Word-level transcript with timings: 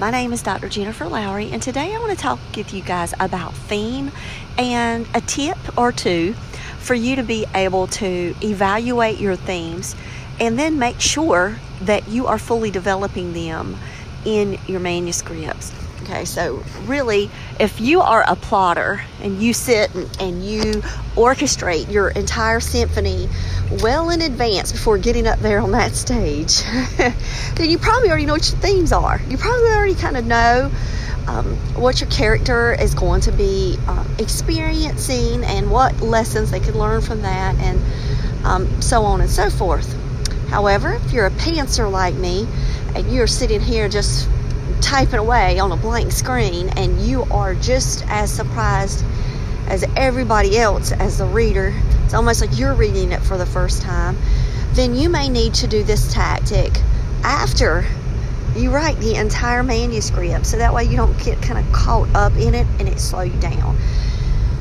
My 0.00 0.12
name 0.12 0.32
is 0.32 0.44
Dr. 0.44 0.68
Jennifer 0.68 1.08
Lowry, 1.08 1.50
and 1.50 1.60
today 1.60 1.92
I 1.92 1.98
want 1.98 2.12
to 2.12 2.16
talk 2.16 2.38
with 2.56 2.72
you 2.72 2.82
guys 2.82 3.14
about 3.18 3.52
theme 3.52 4.12
and 4.56 5.08
a 5.12 5.20
tip 5.20 5.58
or 5.76 5.90
two 5.90 6.34
for 6.78 6.94
you 6.94 7.16
to 7.16 7.24
be 7.24 7.46
able 7.52 7.88
to 7.88 8.32
evaluate 8.40 9.18
your 9.18 9.34
themes 9.34 9.96
and 10.38 10.56
then 10.56 10.78
make 10.78 11.00
sure 11.00 11.58
that 11.80 12.06
you 12.06 12.28
are 12.28 12.38
fully 12.38 12.70
developing 12.70 13.32
them 13.32 13.76
in 14.24 14.56
your 14.68 14.78
manuscripts. 14.78 15.72
Okay, 16.08 16.24
so 16.24 16.64
really, 16.86 17.30
if 17.60 17.82
you 17.82 18.00
are 18.00 18.24
a 18.26 18.34
plotter 18.34 19.02
and 19.20 19.42
you 19.42 19.52
sit 19.52 19.94
and, 19.94 20.08
and 20.18 20.42
you 20.42 20.62
orchestrate 21.16 21.92
your 21.92 22.08
entire 22.08 22.60
symphony 22.60 23.28
well 23.82 24.08
in 24.08 24.22
advance 24.22 24.72
before 24.72 24.96
getting 24.96 25.26
up 25.26 25.38
there 25.40 25.60
on 25.60 25.72
that 25.72 25.94
stage, 25.94 26.62
then 26.96 27.68
you 27.68 27.76
probably 27.76 28.08
already 28.08 28.24
know 28.24 28.32
what 28.32 28.50
your 28.50 28.58
themes 28.58 28.90
are. 28.90 29.20
You 29.28 29.36
probably 29.36 29.68
already 29.68 29.94
kind 29.94 30.16
of 30.16 30.24
know 30.24 30.70
um, 31.26 31.44
what 31.74 32.00
your 32.00 32.08
character 32.08 32.72
is 32.72 32.94
going 32.94 33.20
to 33.22 33.32
be 33.32 33.76
um, 33.86 34.10
experiencing 34.18 35.44
and 35.44 35.70
what 35.70 36.00
lessons 36.00 36.50
they 36.50 36.60
could 36.60 36.74
learn 36.74 37.02
from 37.02 37.20
that, 37.20 37.54
and 37.56 38.46
um, 38.46 38.80
so 38.80 39.02
on 39.02 39.20
and 39.20 39.28
so 39.28 39.50
forth. 39.50 39.94
However, 40.48 40.94
if 40.94 41.12
you're 41.12 41.26
a 41.26 41.30
pantser 41.32 41.92
like 41.92 42.14
me 42.14 42.48
and 42.94 43.12
you're 43.12 43.26
sitting 43.26 43.60
here 43.60 43.90
just 43.90 44.26
typing 44.80 45.18
away 45.18 45.58
on 45.58 45.72
a 45.72 45.76
blank 45.76 46.12
screen 46.12 46.68
and 46.70 47.00
you 47.00 47.24
are 47.24 47.54
just 47.54 48.04
as 48.08 48.32
surprised 48.32 49.04
as 49.68 49.84
everybody 49.96 50.58
else 50.58 50.92
as 50.92 51.18
the 51.18 51.26
reader, 51.26 51.74
it's 52.04 52.14
almost 52.14 52.40
like 52.40 52.58
you're 52.58 52.74
reading 52.74 53.12
it 53.12 53.20
for 53.20 53.36
the 53.36 53.46
first 53.46 53.82
time, 53.82 54.16
then 54.72 54.94
you 54.94 55.08
may 55.08 55.28
need 55.28 55.54
to 55.54 55.66
do 55.66 55.82
this 55.82 56.12
tactic 56.12 56.72
after 57.22 57.84
you 58.56 58.70
write 58.70 58.98
the 58.98 59.14
entire 59.14 59.62
manuscript 59.62 60.46
so 60.46 60.56
that 60.56 60.72
way 60.72 60.84
you 60.84 60.96
don't 60.96 61.18
get 61.22 61.40
kind 61.42 61.64
of 61.64 61.72
caught 61.72 62.08
up 62.14 62.32
in 62.36 62.54
it 62.54 62.66
and 62.78 62.88
it 62.88 62.98
slow 62.98 63.20
you 63.20 63.38
down. 63.40 63.76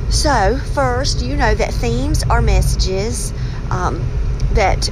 So, 0.10 0.58
first, 0.74 1.22
you 1.22 1.36
know 1.36 1.54
that 1.54 1.74
themes 1.74 2.24
are 2.24 2.42
messages 2.42 3.34
um, 3.70 4.06
that 4.54 4.90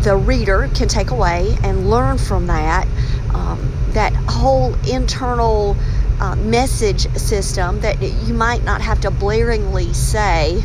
the 0.00 0.16
reader 0.16 0.68
can 0.74 0.88
take 0.88 1.10
away 1.10 1.56
and 1.62 1.88
learn 1.88 2.18
from 2.18 2.48
that. 2.48 2.86
Um, 3.32 3.72
that 3.94 4.12
whole 4.12 4.74
internal 4.88 5.76
uh, 6.20 6.36
message 6.36 7.08
system 7.16 7.80
that 7.80 8.00
you 8.26 8.34
might 8.34 8.62
not 8.64 8.80
have 8.80 9.00
to 9.00 9.10
blaringly 9.10 9.94
say, 9.94 10.62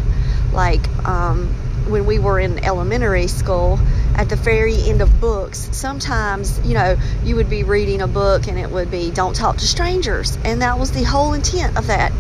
like 0.53 0.87
um, 1.07 1.47
when 1.89 2.05
we 2.05 2.19
were 2.19 2.39
in 2.39 2.63
elementary 2.63 3.27
school 3.27 3.79
at 4.15 4.29
the 4.29 4.35
very 4.35 4.75
end 4.89 5.01
of 5.01 5.21
books, 5.21 5.69
sometimes, 5.71 6.59
you 6.67 6.73
know, 6.73 6.95
you 7.23 7.35
would 7.35 7.49
be 7.49 7.63
reading 7.63 8.01
a 8.01 8.07
book 8.07 8.47
and 8.47 8.59
it 8.59 8.69
would 8.69 8.91
be 8.91 9.11
don't 9.11 9.35
talk 9.35 9.57
to 9.57 9.67
strangers. 9.67 10.37
And 10.43 10.61
that 10.61 10.77
was 10.77 10.91
the 10.91 11.03
whole 11.03 11.33
intent 11.33 11.77
of 11.77 11.87
that 11.87 12.11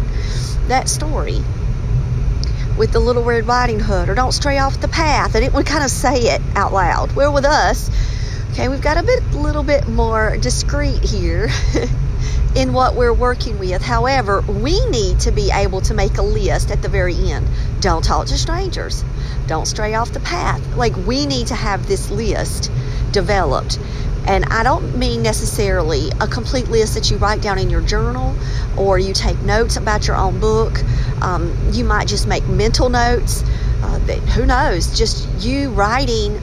that 0.67 0.87
story 0.87 1.41
with 2.77 2.91
the 2.91 2.99
little 2.99 3.23
red 3.23 3.47
riding 3.47 3.79
hood 3.79 4.07
or 4.07 4.15
don't 4.15 4.31
stray 4.31 4.59
off 4.59 4.79
the 4.79 4.87
path 4.87 5.33
and 5.33 5.43
it 5.43 5.51
would 5.51 5.65
kind 5.65 5.83
of 5.83 5.89
say 5.89 6.15
it 6.15 6.41
out 6.55 6.71
loud. 6.71 7.11
Where 7.15 7.31
with 7.31 7.45
us, 7.45 7.89
Okay, 8.51 8.67
we've 8.67 8.81
got 8.81 8.97
a 8.97 9.03
bit, 9.03 9.23
little 9.31 9.63
bit 9.63 9.87
more 9.87 10.35
discreet 10.37 11.01
here 11.01 11.49
in 12.55 12.73
what 12.73 12.95
we're 12.95 13.13
working 13.13 13.59
with. 13.59 13.81
However, 13.81 14.41
we 14.41 14.83
need 14.87 15.19
to 15.21 15.31
be 15.31 15.51
able 15.53 15.81
to 15.81 15.93
make 15.93 16.17
a 16.17 16.23
list 16.23 16.71
at 16.71 16.81
the 16.81 16.89
very 16.89 17.15
end. 17.15 17.47
Don't 17.79 18.03
talk 18.03 18.25
to 18.27 18.37
strangers. 18.37 19.05
Don't 19.47 19.65
stray 19.65 19.93
off 19.93 20.11
the 20.11 20.19
path. 20.19 20.75
Like, 20.75 20.95
we 20.97 21.25
need 21.25 21.47
to 21.47 21.55
have 21.55 21.87
this 21.87 22.09
list 22.09 22.71
developed. 23.11 23.79
And 24.27 24.45
I 24.45 24.63
don't 24.63 24.97
mean 24.97 25.23
necessarily 25.23 26.09
a 26.19 26.27
complete 26.27 26.67
list 26.67 26.95
that 26.95 27.09
you 27.09 27.17
write 27.17 27.41
down 27.41 27.59
in 27.59 27.69
your 27.69 27.81
journal 27.81 28.35
or 28.77 28.99
you 28.99 29.13
take 29.13 29.39
notes 29.41 29.77
about 29.77 30.07
your 30.07 30.17
own 30.17 30.39
book. 30.39 30.81
Um, 31.21 31.55
you 31.71 31.83
might 31.83 32.07
just 32.07 32.27
make 32.27 32.45
mental 32.47 32.89
notes. 32.89 33.43
Uh, 33.81 33.99
who 34.35 34.45
knows? 34.45 34.97
Just 34.97 35.27
you 35.39 35.69
writing 35.69 36.41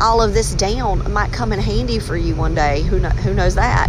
all 0.00 0.22
of 0.22 0.34
this 0.34 0.54
down 0.54 1.12
might 1.12 1.32
come 1.32 1.52
in 1.52 1.58
handy 1.58 1.98
for 1.98 2.16
you 2.16 2.34
one 2.34 2.54
day. 2.54 2.82
Who, 2.82 3.00
know, 3.00 3.08
who 3.10 3.34
knows 3.34 3.54
that? 3.54 3.88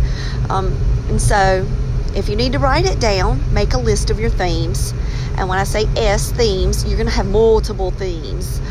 Um, 0.50 0.78
and 1.10 1.22
so, 1.22 1.68
if 2.16 2.30
you 2.30 2.36
need 2.36 2.54
to 2.54 2.60
write 2.60 2.86
it 2.86 3.00
down, 3.00 3.42
make 3.54 3.74
a 3.74 3.78
list 3.78 4.10
of 4.10 4.20
your 4.20 4.30
themes. 4.30 4.94
And 5.38 5.50
when 5.50 5.60
I 5.60 5.66
say 5.66 5.86
S 5.98 6.32
themes, 6.32 6.86
you're 6.86 6.98
going 6.98 7.10
to 7.10 7.14
have 7.14 7.28
multiple 7.28 7.92
themes. 7.92 8.62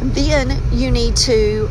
And 0.00 0.14
then 0.14 0.60
you 0.72 0.90
need 0.90 1.16
to 1.16 1.68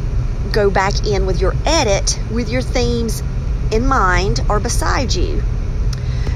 go 0.51 0.69
back 0.69 1.05
in 1.05 1.25
with 1.25 1.39
your 1.39 1.53
edit 1.65 2.19
with 2.31 2.49
your 2.49 2.61
themes 2.61 3.23
in 3.71 3.87
mind 3.87 4.41
or 4.49 4.59
beside 4.59 5.13
you. 5.13 5.41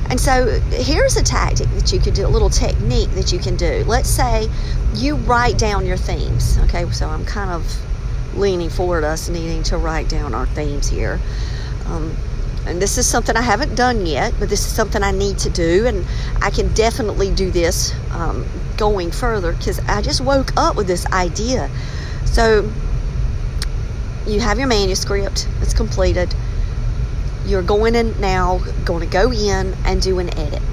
And 0.10 0.20
so 0.20 0.60
here's 0.70 1.18
a 1.18 1.24
tactic 1.24 1.68
that 1.72 1.92
you 1.92 2.00
could 2.00 2.14
do, 2.14 2.26
a 2.26 2.30
little 2.30 2.50
technique 2.50 3.10
that 3.12 3.34
you 3.34 3.40
can 3.40 3.56
do. 3.56 3.84
Let's 3.88 4.10
say 4.10 4.48
you 4.94 5.16
write 5.16 5.58
down 5.58 5.86
your 5.86 5.98
themes. 5.98 6.58
Okay, 6.60 6.90
so 6.92 7.10
I'm 7.10 7.26
kind 7.26 7.52
of 7.52 7.85
leaning 8.36 8.70
forward 8.70 9.04
us 9.04 9.30
needing 9.30 9.64
to 9.64 9.78
write 9.78 10.10
down 10.10 10.34
our 10.34 10.46
themes 10.48 10.88
here. 10.88 11.20
Um, 11.88 12.16
and 12.66 12.82
this 12.82 12.98
is 12.98 13.08
something 13.08 13.36
I 13.36 13.42
haven't 13.42 13.76
done 13.76 14.06
yet, 14.06 14.34
but 14.40 14.50
this 14.50 14.66
is 14.66 14.74
something 14.74 15.04
I 15.04 15.12
need 15.12 15.38
to 15.40 15.50
do, 15.50 15.86
and 15.86 16.06
I 16.42 16.50
can 16.50 16.74
definitely 16.74 17.32
do 17.32 17.52
this 17.52 17.94
um, 18.12 18.46
going 18.76 19.12
further 19.12 19.54
because 19.54 19.80
I 19.80 20.02
just 20.02 20.22
woke 20.22 20.56
up 20.58 20.76
with 20.76 20.88
this 20.88 21.06
idea. 21.08 21.70
So, 22.26 22.72
you 24.26 24.40
have 24.40 24.58
your 24.58 24.68
manuscript, 24.68 25.48
it's 25.62 25.76
completed. 25.76 26.34
You're 27.46 27.62
going 27.62 27.94
in 27.94 28.20
now, 28.20 28.58
going 28.86 29.02
to 29.02 29.12
go 29.12 29.32
in 29.32 29.76
and 29.86 30.02
do 30.02 30.18
an 30.18 30.36
edit 30.38 30.64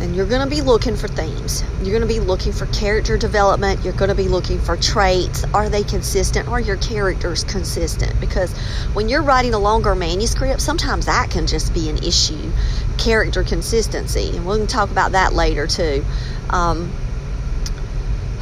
and 0.00 0.16
you're 0.16 0.26
going 0.26 0.42
to 0.42 0.48
be 0.48 0.62
looking 0.62 0.96
for 0.96 1.08
themes. 1.08 1.62
You're 1.82 1.90
going 1.90 2.00
to 2.00 2.08
be 2.08 2.20
looking 2.20 2.52
for 2.52 2.66
character 2.66 3.18
development. 3.18 3.84
You're 3.84 3.92
going 3.92 4.08
to 4.08 4.14
be 4.14 4.28
looking 4.28 4.58
for 4.58 4.76
traits. 4.76 5.44
Are 5.52 5.68
they 5.68 5.82
consistent? 5.82 6.48
Are 6.48 6.60
your 6.60 6.78
characters 6.78 7.44
consistent? 7.44 8.18
Because 8.18 8.56
when 8.94 9.10
you're 9.10 9.22
writing 9.22 9.52
a 9.52 9.58
longer 9.58 9.94
manuscript, 9.94 10.62
sometimes 10.62 11.06
that 11.06 11.30
can 11.30 11.46
just 11.46 11.74
be 11.74 11.90
an 11.90 11.98
issue 11.98 12.50
character 12.96 13.44
consistency. 13.44 14.36
And 14.36 14.46
we 14.46 14.56
can 14.56 14.66
talk 14.66 14.90
about 14.90 15.12
that 15.12 15.34
later 15.34 15.66
too. 15.66 16.04
Um, 16.48 16.90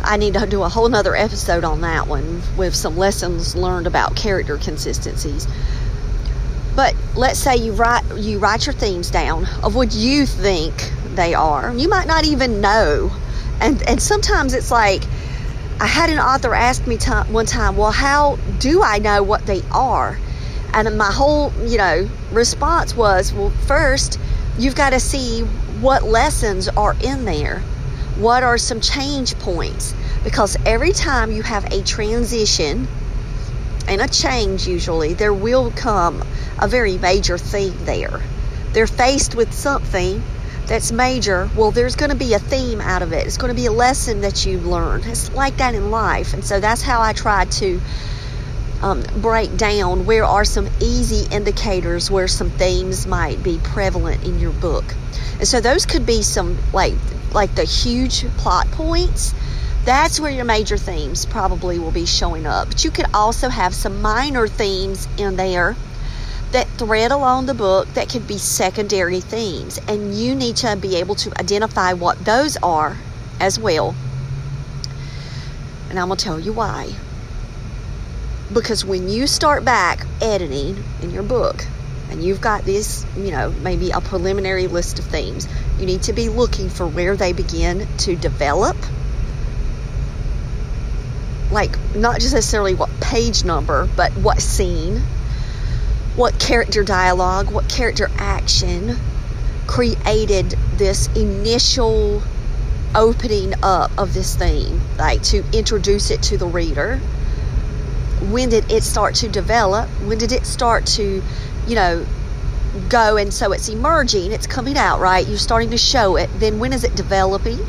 I 0.02 0.16
need 0.16 0.34
to 0.34 0.46
do 0.46 0.62
a 0.62 0.68
whole 0.68 0.88
nother 0.88 1.16
episode 1.16 1.64
on 1.64 1.80
that 1.80 2.06
one 2.06 2.40
with 2.56 2.74
some 2.74 2.96
lessons 2.96 3.56
learned 3.56 3.88
about 3.88 4.14
character 4.14 4.56
consistencies. 4.58 5.48
But 6.76 6.94
let's 7.16 7.40
say 7.40 7.56
you 7.56 7.72
write 7.72 8.04
you 8.16 8.38
write 8.38 8.66
your 8.66 8.72
themes 8.72 9.10
down 9.10 9.46
of 9.64 9.74
what 9.74 9.92
you 9.92 10.24
think 10.26 10.92
they 11.18 11.34
are. 11.34 11.74
You 11.74 11.88
might 11.88 12.06
not 12.06 12.24
even 12.24 12.60
know. 12.60 13.10
And 13.60 13.82
and 13.82 14.00
sometimes 14.00 14.54
it's 14.54 14.70
like 14.70 15.02
I 15.80 15.86
had 15.86 16.10
an 16.10 16.20
author 16.20 16.54
ask 16.54 16.86
me 16.86 16.96
t- 16.96 17.10
one 17.10 17.44
time, 17.44 17.76
"Well, 17.76 17.90
how 17.90 18.38
do 18.60 18.82
I 18.84 18.98
know 18.98 19.24
what 19.24 19.44
they 19.44 19.62
are?" 19.72 20.16
And 20.72 20.96
my 20.96 21.10
whole, 21.10 21.52
you 21.66 21.76
know, 21.76 22.08
response 22.30 22.96
was, 22.96 23.32
"Well, 23.32 23.52
first, 23.66 24.18
you've 24.58 24.76
got 24.76 24.90
to 24.90 25.00
see 25.00 25.40
what 25.80 26.04
lessons 26.04 26.68
are 26.68 26.94
in 27.00 27.24
there. 27.24 27.62
What 28.16 28.44
are 28.44 28.56
some 28.56 28.80
change 28.80 29.36
points? 29.40 29.94
Because 30.22 30.56
every 30.64 30.92
time 30.92 31.32
you 31.32 31.42
have 31.42 31.64
a 31.72 31.82
transition 31.82 32.86
and 33.88 34.00
a 34.00 34.08
change, 34.08 34.68
usually, 34.68 35.14
there 35.14 35.34
will 35.34 35.72
come 35.74 36.22
a 36.60 36.68
very 36.68 36.96
major 36.96 37.38
theme 37.38 37.78
there. 37.84 38.20
They're 38.72 38.86
faced 38.86 39.34
with 39.34 39.52
something 39.52 40.22
that's 40.68 40.92
major, 40.92 41.48
well, 41.56 41.70
there's 41.70 41.96
going 41.96 42.10
to 42.10 42.16
be 42.16 42.34
a 42.34 42.38
theme 42.38 42.80
out 42.80 43.00
of 43.00 43.12
it. 43.12 43.26
It's 43.26 43.38
going 43.38 43.48
to 43.48 43.56
be 43.56 43.66
a 43.66 43.72
lesson 43.72 44.20
that 44.20 44.44
you 44.44 44.58
learn. 44.58 45.02
It's 45.04 45.32
like 45.32 45.56
that 45.56 45.74
in 45.74 45.90
life. 45.90 46.34
And 46.34 46.44
so 46.44 46.60
that's 46.60 46.82
how 46.82 47.00
I 47.00 47.14
try 47.14 47.46
to 47.46 47.80
um, 48.82 49.02
break 49.16 49.56
down 49.56 50.04
where 50.04 50.24
are 50.24 50.44
some 50.44 50.68
easy 50.80 51.26
indicators 51.34 52.10
where 52.10 52.28
some 52.28 52.50
themes 52.50 53.06
might 53.06 53.42
be 53.42 53.58
prevalent 53.64 54.24
in 54.24 54.38
your 54.38 54.52
book. 54.52 54.84
And 55.38 55.48
so 55.48 55.60
those 55.60 55.86
could 55.86 56.04
be 56.04 56.22
some 56.22 56.58
like 56.72 56.94
like 57.32 57.54
the 57.54 57.64
huge 57.64 58.26
plot 58.36 58.70
points. 58.70 59.34
That's 59.84 60.20
where 60.20 60.30
your 60.30 60.44
major 60.44 60.76
themes 60.76 61.24
probably 61.24 61.78
will 61.78 61.90
be 61.90 62.04
showing 62.06 62.46
up. 62.46 62.68
But 62.68 62.84
you 62.84 62.90
could 62.90 63.06
also 63.14 63.48
have 63.48 63.74
some 63.74 64.02
minor 64.02 64.46
themes 64.46 65.08
in 65.16 65.36
there 65.36 65.76
that 66.52 66.66
thread 66.78 67.10
along 67.10 67.46
the 67.46 67.54
book 67.54 67.88
that 67.94 68.08
could 68.08 68.26
be 68.26 68.38
secondary 68.38 69.20
themes, 69.20 69.78
and 69.86 70.14
you 70.14 70.34
need 70.34 70.56
to 70.56 70.76
be 70.76 70.96
able 70.96 71.14
to 71.16 71.38
identify 71.38 71.92
what 71.92 72.24
those 72.24 72.56
are 72.62 72.96
as 73.40 73.58
well. 73.58 73.94
And 75.90 75.98
I'm 75.98 76.08
going 76.08 76.18
to 76.18 76.24
tell 76.24 76.40
you 76.40 76.52
why. 76.52 76.92
Because 78.52 78.84
when 78.84 79.08
you 79.08 79.26
start 79.26 79.64
back 79.64 80.06
editing 80.20 80.82
in 81.02 81.10
your 81.10 81.22
book, 81.22 81.64
and 82.10 82.22
you've 82.22 82.40
got 82.40 82.64
this, 82.64 83.04
you 83.16 83.30
know, 83.30 83.50
maybe 83.50 83.90
a 83.90 84.00
preliminary 84.00 84.66
list 84.66 84.98
of 84.98 85.04
themes, 85.04 85.46
you 85.78 85.84
need 85.84 86.02
to 86.04 86.14
be 86.14 86.30
looking 86.30 86.70
for 86.70 86.86
where 86.86 87.16
they 87.16 87.34
begin 87.34 87.86
to 87.98 88.16
develop. 88.16 88.76
Like, 91.50 91.78
not 91.94 92.20
just 92.20 92.34
necessarily 92.34 92.74
what 92.74 92.88
page 93.00 93.44
number, 93.44 93.88
but 93.96 94.12
what 94.12 94.40
scene 94.40 95.02
what 96.18 96.36
character 96.40 96.82
dialogue, 96.82 97.48
what 97.48 97.68
character 97.68 98.10
action 98.18 98.96
created 99.68 100.50
this 100.74 101.06
initial 101.14 102.20
opening 102.92 103.54
up 103.62 103.92
of 103.96 104.12
this 104.14 104.34
theme, 104.34 104.80
like 104.98 105.22
to 105.22 105.44
introduce 105.52 106.10
it 106.10 106.20
to 106.20 106.36
the 106.36 106.46
reader. 106.46 106.96
When 108.30 108.48
did 108.48 108.72
it 108.72 108.82
start 108.82 109.14
to 109.16 109.28
develop? 109.28 109.88
When 110.06 110.18
did 110.18 110.32
it 110.32 110.44
start 110.44 110.86
to, 110.86 111.22
you 111.68 111.74
know, 111.76 112.04
go 112.88 113.16
and 113.16 113.32
so 113.32 113.52
it's 113.52 113.68
emerging, 113.68 114.32
it's 114.32 114.48
coming 114.48 114.76
out, 114.76 114.98
right? 114.98 115.24
You're 115.24 115.38
starting 115.38 115.70
to 115.70 115.78
show 115.78 116.16
it. 116.16 116.28
Then 116.40 116.58
when 116.58 116.72
is 116.72 116.82
it 116.82 116.96
developing? 116.96 117.60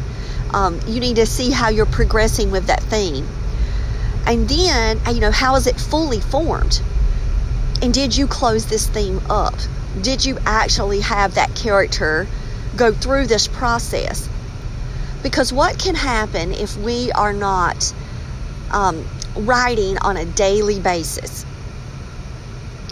Um, 0.55 0.79
you 0.87 0.99
need 0.99 1.17
to 1.17 1.27
see 1.27 1.51
how 1.51 1.69
you're 1.69 1.85
progressing 1.85 2.49
with 2.49 2.65
that 2.65 2.81
theme. 2.81 3.27
And 4.25 4.49
then, 4.49 4.99
you 5.13 5.21
know, 5.21 5.29
how 5.29 5.55
is 5.55 5.67
it 5.67 5.79
fully 5.79 6.19
formed? 6.19 6.81
And 7.81 7.93
did 7.93 8.15
you 8.15 8.27
close 8.27 8.65
this 8.65 8.87
theme 8.87 9.21
up? 9.29 9.55
Did 10.01 10.25
you 10.25 10.37
actually 10.45 10.99
have 10.99 11.35
that 11.35 11.55
character 11.55 12.27
go 12.75 12.91
through 12.91 13.27
this 13.27 13.47
process? 13.47 14.27
Because 15.23 15.53
what 15.53 15.79
can 15.79 15.95
happen 15.95 16.51
if 16.51 16.75
we 16.77 17.11
are 17.13 17.33
not 17.33 17.93
um, 18.71 19.05
writing 19.35 19.97
on 19.99 20.17
a 20.17 20.25
daily 20.25 20.79
basis? 20.79 21.45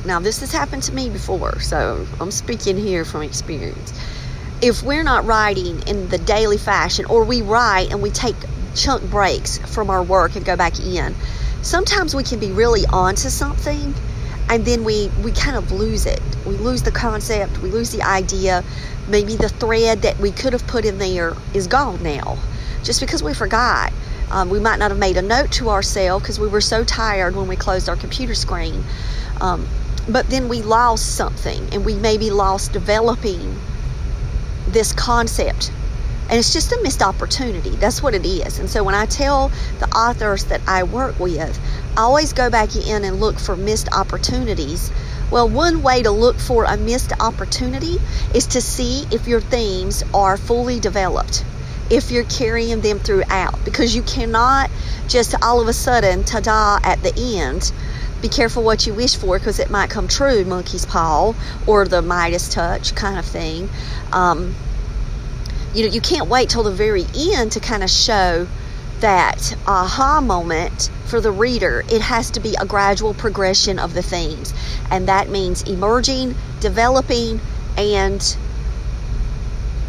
Now, 0.05 0.21
this 0.21 0.39
has 0.39 0.53
happened 0.53 0.83
to 0.83 0.93
me 0.93 1.09
before, 1.09 1.59
so 1.59 2.07
I'm 2.21 2.31
speaking 2.31 2.77
here 2.77 3.03
from 3.03 3.23
experience. 3.23 3.93
If 4.61 4.83
we're 4.83 5.03
not 5.03 5.25
writing 5.25 5.85
in 5.85 6.07
the 6.07 6.17
daily 6.17 6.57
fashion, 6.57 7.05
or 7.05 7.25
we 7.25 7.41
write 7.41 7.91
and 7.91 8.01
we 8.01 8.09
take 8.09 8.35
chunk 8.73 9.03
breaks 9.09 9.57
from 9.57 9.89
our 9.89 10.01
work 10.01 10.37
and 10.37 10.45
go 10.45 10.55
back 10.55 10.79
in, 10.79 11.13
sometimes 11.61 12.15
we 12.15 12.23
can 12.23 12.39
be 12.39 12.51
really 12.51 12.85
onto 12.85 13.29
something 13.29 13.93
and 14.49 14.65
then 14.65 14.83
we 14.83 15.09
we 15.23 15.31
kind 15.31 15.55
of 15.55 15.71
lose 15.71 16.05
it. 16.05 16.21
We 16.45 16.55
lose 16.55 16.83
the 16.83 16.91
concept 16.91 17.59
we 17.59 17.69
lose 17.69 17.91
the 17.91 18.03
idea. 18.03 18.63
Maybe 19.09 19.35
the 19.35 19.49
thread 19.49 20.01
that 20.01 20.19
we 20.19 20.31
could 20.31 20.53
have 20.53 20.65
put 20.67 20.85
in 20.85 20.97
there 20.97 21.33
is 21.53 21.67
gone 21.67 22.01
now. 22.03 22.37
Just 22.83 22.99
because 22.99 23.23
we 23.23 23.33
forgot. 23.33 23.91
Um, 24.29 24.49
we 24.49 24.59
might 24.59 24.77
not 24.77 24.91
have 24.91 24.99
made 24.99 25.15
a 25.15 25.21
note 25.21 25.51
to 25.53 25.69
ourselves 25.69 26.23
because 26.23 26.39
we 26.39 26.47
were 26.47 26.61
so 26.61 26.83
tired 26.83 27.35
when 27.35 27.47
we 27.47 27.55
closed 27.55 27.87
our 27.87 27.95
computer 27.95 28.35
screen. 28.35 28.83
Um, 29.39 29.65
but 30.09 30.29
then 30.29 30.49
we 30.49 30.61
lost 30.61 31.15
something 31.15 31.67
and 31.71 31.85
we 31.85 31.95
maybe 31.95 32.29
lost 32.29 32.73
developing 32.73 33.55
this 34.67 34.91
concept 34.91 35.71
and 36.29 36.37
it's 36.37 36.53
just 36.53 36.71
a 36.71 36.79
missed 36.83 37.01
opportunity 37.01 37.69
that's 37.71 38.01
what 38.03 38.13
it 38.13 38.25
is 38.25 38.59
and 38.59 38.69
so 38.69 38.83
when 38.83 38.95
i 38.95 39.05
tell 39.05 39.49
the 39.79 39.87
authors 39.95 40.45
that 40.45 40.61
i 40.67 40.83
work 40.83 41.19
with 41.19 41.59
I 41.97 42.01
always 42.01 42.31
go 42.31 42.51
back 42.51 42.75
in 42.75 43.03
and 43.03 43.19
look 43.19 43.39
for 43.39 43.55
missed 43.55 43.89
opportunities. 43.91 44.91
Well, 45.31 45.49
one 45.49 45.81
way 45.81 46.03
to 46.03 46.11
look 46.11 46.37
for 46.37 46.65
a 46.65 46.77
missed 46.77 47.11
opportunity 47.19 47.97
is 48.35 48.45
to 48.47 48.61
see 48.61 49.07
if 49.09 49.27
your 49.27 49.41
themes 49.41 50.03
are 50.13 50.37
fully 50.37 50.79
developed, 50.79 51.43
if 51.89 52.11
you're 52.11 52.23
carrying 52.25 52.81
them 52.81 52.99
throughout, 52.99 53.65
because 53.65 53.95
you 53.95 54.03
cannot 54.03 54.69
just 55.07 55.33
all 55.41 55.59
of 55.59 55.67
a 55.67 55.73
sudden, 55.73 56.23
ta 56.23 56.39
da, 56.39 56.77
at 56.83 57.01
the 57.01 57.39
end. 57.39 57.71
Be 58.21 58.29
careful 58.29 58.61
what 58.61 58.85
you 58.85 58.93
wish 58.93 59.15
for 59.15 59.39
because 59.39 59.57
it 59.57 59.71
might 59.71 59.89
come 59.89 60.07
true, 60.07 60.45
monkey's 60.45 60.85
paw 60.85 61.33
or 61.65 61.87
the 61.87 62.03
Midas 62.03 62.47
touch 62.47 62.93
kind 62.93 63.17
of 63.17 63.25
thing. 63.25 63.69
Um, 64.13 64.53
you 65.77 65.87
know, 65.87 65.93
you 65.93 66.01
can't 66.01 66.27
wait 66.27 66.49
till 66.49 66.63
the 66.63 66.71
very 66.71 67.05
end 67.15 67.51
to 67.51 67.59
kind 67.59 67.83
of 67.83 67.89
show 67.91 68.47
that 68.99 69.55
aha 69.67 70.19
moment 70.21 70.89
for 71.05 71.21
the 71.21 71.31
reader, 71.31 71.83
it 71.87 72.01
has 72.01 72.31
to 72.31 72.39
be 72.39 72.55
a 72.59 72.65
gradual 72.65 73.13
progression 73.13 73.77
of 73.77 73.93
the 73.93 74.01
themes. 74.01 74.55
And 74.89 75.07
that 75.07 75.29
means 75.29 75.61
emerging, 75.61 76.33
developing, 76.61 77.39
and 77.77 78.37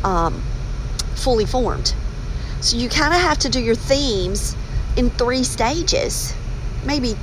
um, 0.05 0.43
fully 1.15 1.47
formed. 1.47 1.95
So 2.61 2.77
you 2.77 2.91
kind 2.91 3.15
of 3.15 3.21
have 3.23 3.39
to 3.39 3.49
do 3.49 3.59
your 3.59 3.75
themes 3.75 4.55
in 4.99 5.09
three 5.09 5.43
stages. 5.43 6.35
Maybe, 6.85 7.17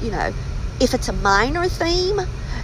you 0.00 0.10
know, 0.10 0.32
if 0.80 0.94
it's 0.94 1.10
a 1.10 1.12
minor 1.12 1.68
theme, 1.68 2.20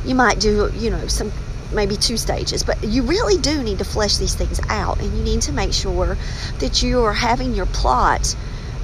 you 0.06 0.14
might 0.14 0.40
do, 0.40 0.72
you 0.74 0.88
know, 0.88 1.06
some 1.06 1.30
maybe 1.74 1.96
two 1.96 2.16
stages, 2.16 2.62
but 2.62 2.82
you 2.84 3.02
really 3.02 3.40
do 3.40 3.62
need 3.62 3.78
to 3.78 3.84
flesh 3.84 4.16
these 4.16 4.34
things 4.34 4.60
out 4.68 5.00
and 5.00 5.16
you 5.16 5.24
need 5.24 5.42
to 5.42 5.52
make 5.52 5.72
sure 5.72 6.16
that 6.60 6.82
you 6.82 7.02
are 7.02 7.12
having 7.12 7.54
your 7.54 7.66
plot 7.66 8.34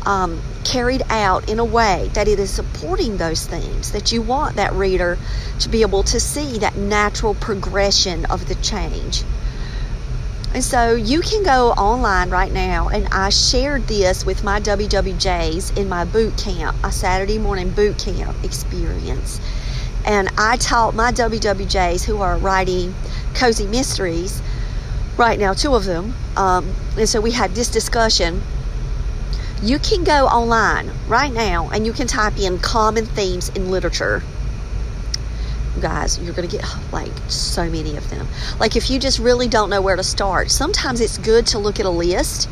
um, 0.06 0.40
carried 0.64 1.02
out 1.11 1.49
in 1.49 1.59
a 1.59 1.64
way 1.64 2.11
that 2.14 2.28
it 2.28 2.38
is 2.38 2.50
supporting 2.50 3.16
those 3.16 3.47
themes, 3.47 3.92
that 3.92 4.12
you 4.12 4.23
want 4.23 4.56
that 4.56 4.73
reader 4.73 5.18
to 5.61 5.68
be 5.68 5.82
able 5.82 6.02
to 6.04 6.18
see 6.18 6.59
that 6.59 6.76
natural 6.76 7.35
progression 7.35 8.25
of 8.26 8.49
the 8.49 8.54
change. 8.56 9.23
And 10.52 10.64
so 10.64 10.94
you 10.94 11.20
can 11.20 11.44
go 11.44 11.70
online 11.73 12.30
right 12.30 12.52
now, 12.52 12.88
and 12.88 13.06
I 13.12 13.28
shared 13.28 13.87
this 13.87 14.26
with 14.26 14.42
my 14.42 14.61
WWJs 14.61 15.76
in 15.76 15.88
my 15.88 16.04
boot 16.04 16.37
camp, 16.37 16.76
a 16.82 16.90
Saturday 16.90 17.38
morning 17.38 17.70
boot 17.70 17.99
camp 17.99 18.37
experience. 18.42 19.40
And 20.04 20.28
I 20.38 20.57
taught 20.57 20.95
my 20.95 21.12
WWJs 21.12 22.04
who 22.04 22.19
are 22.23 22.37
writing 22.38 22.95
cozy 23.35 23.66
mysteries 23.66 24.42
right 25.16 25.38
now, 25.38 25.52
two 25.52 25.75
of 25.75 25.85
them. 25.85 26.14
Um, 26.37 26.73
and 26.97 27.09
so 27.09 27.21
we 27.21 27.33
had 27.33 27.54
this 27.54 27.69
discussion 27.69 28.42
you 29.62 29.78
can 29.78 30.04
go 30.04 30.26
online 30.26 30.90
right 31.07 31.33
now 31.33 31.69
and 31.71 31.85
you 31.85 31.92
can 31.92 32.07
type 32.07 32.38
in 32.38 32.59
common 32.59 33.04
themes 33.04 33.50
in 33.50 33.71
literature. 33.71 34.23
You 35.76 35.83
guys, 35.83 36.19
you're 36.19 36.35
going 36.35 36.49
to 36.49 36.57
get 36.57 36.66
like 36.92 37.12
so 37.28 37.69
many 37.69 37.97
of 37.97 38.09
them. 38.11 38.26
Like, 38.59 38.76
if 38.76 38.90
you 38.90 38.99
just 38.99 39.19
really 39.19 39.49
don't 39.49 39.71
know 39.71 39.83
where 39.83 39.97
to 39.97 40.02
start, 40.02 40.50
sometimes 40.50 41.00
it's 41.00 41.19
good 41.19 41.47
to 41.49 41.59
look 41.59 41.78
at 41.78 41.87
a 41.87 41.90
list 41.90 42.49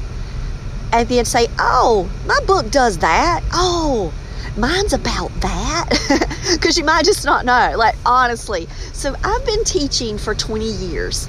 and 0.92 1.08
then 1.08 1.24
say, 1.24 1.48
Oh, 1.58 2.10
my 2.26 2.38
book 2.46 2.70
does 2.70 2.98
that. 2.98 3.42
Oh, 3.52 4.12
mine's 4.58 4.92
about 4.92 5.32
that. 5.40 5.86
Because 6.52 6.78
you 6.78 6.84
might 6.84 7.04
just 7.04 7.26
not 7.26 7.44
know. 7.44 7.74
Like, 7.76 7.94
honestly. 8.06 8.68
So, 8.94 9.14
I've 9.22 9.44
been 9.44 9.64
teaching 9.64 10.16
for 10.16 10.34
20 10.34 10.64
years, 10.64 11.28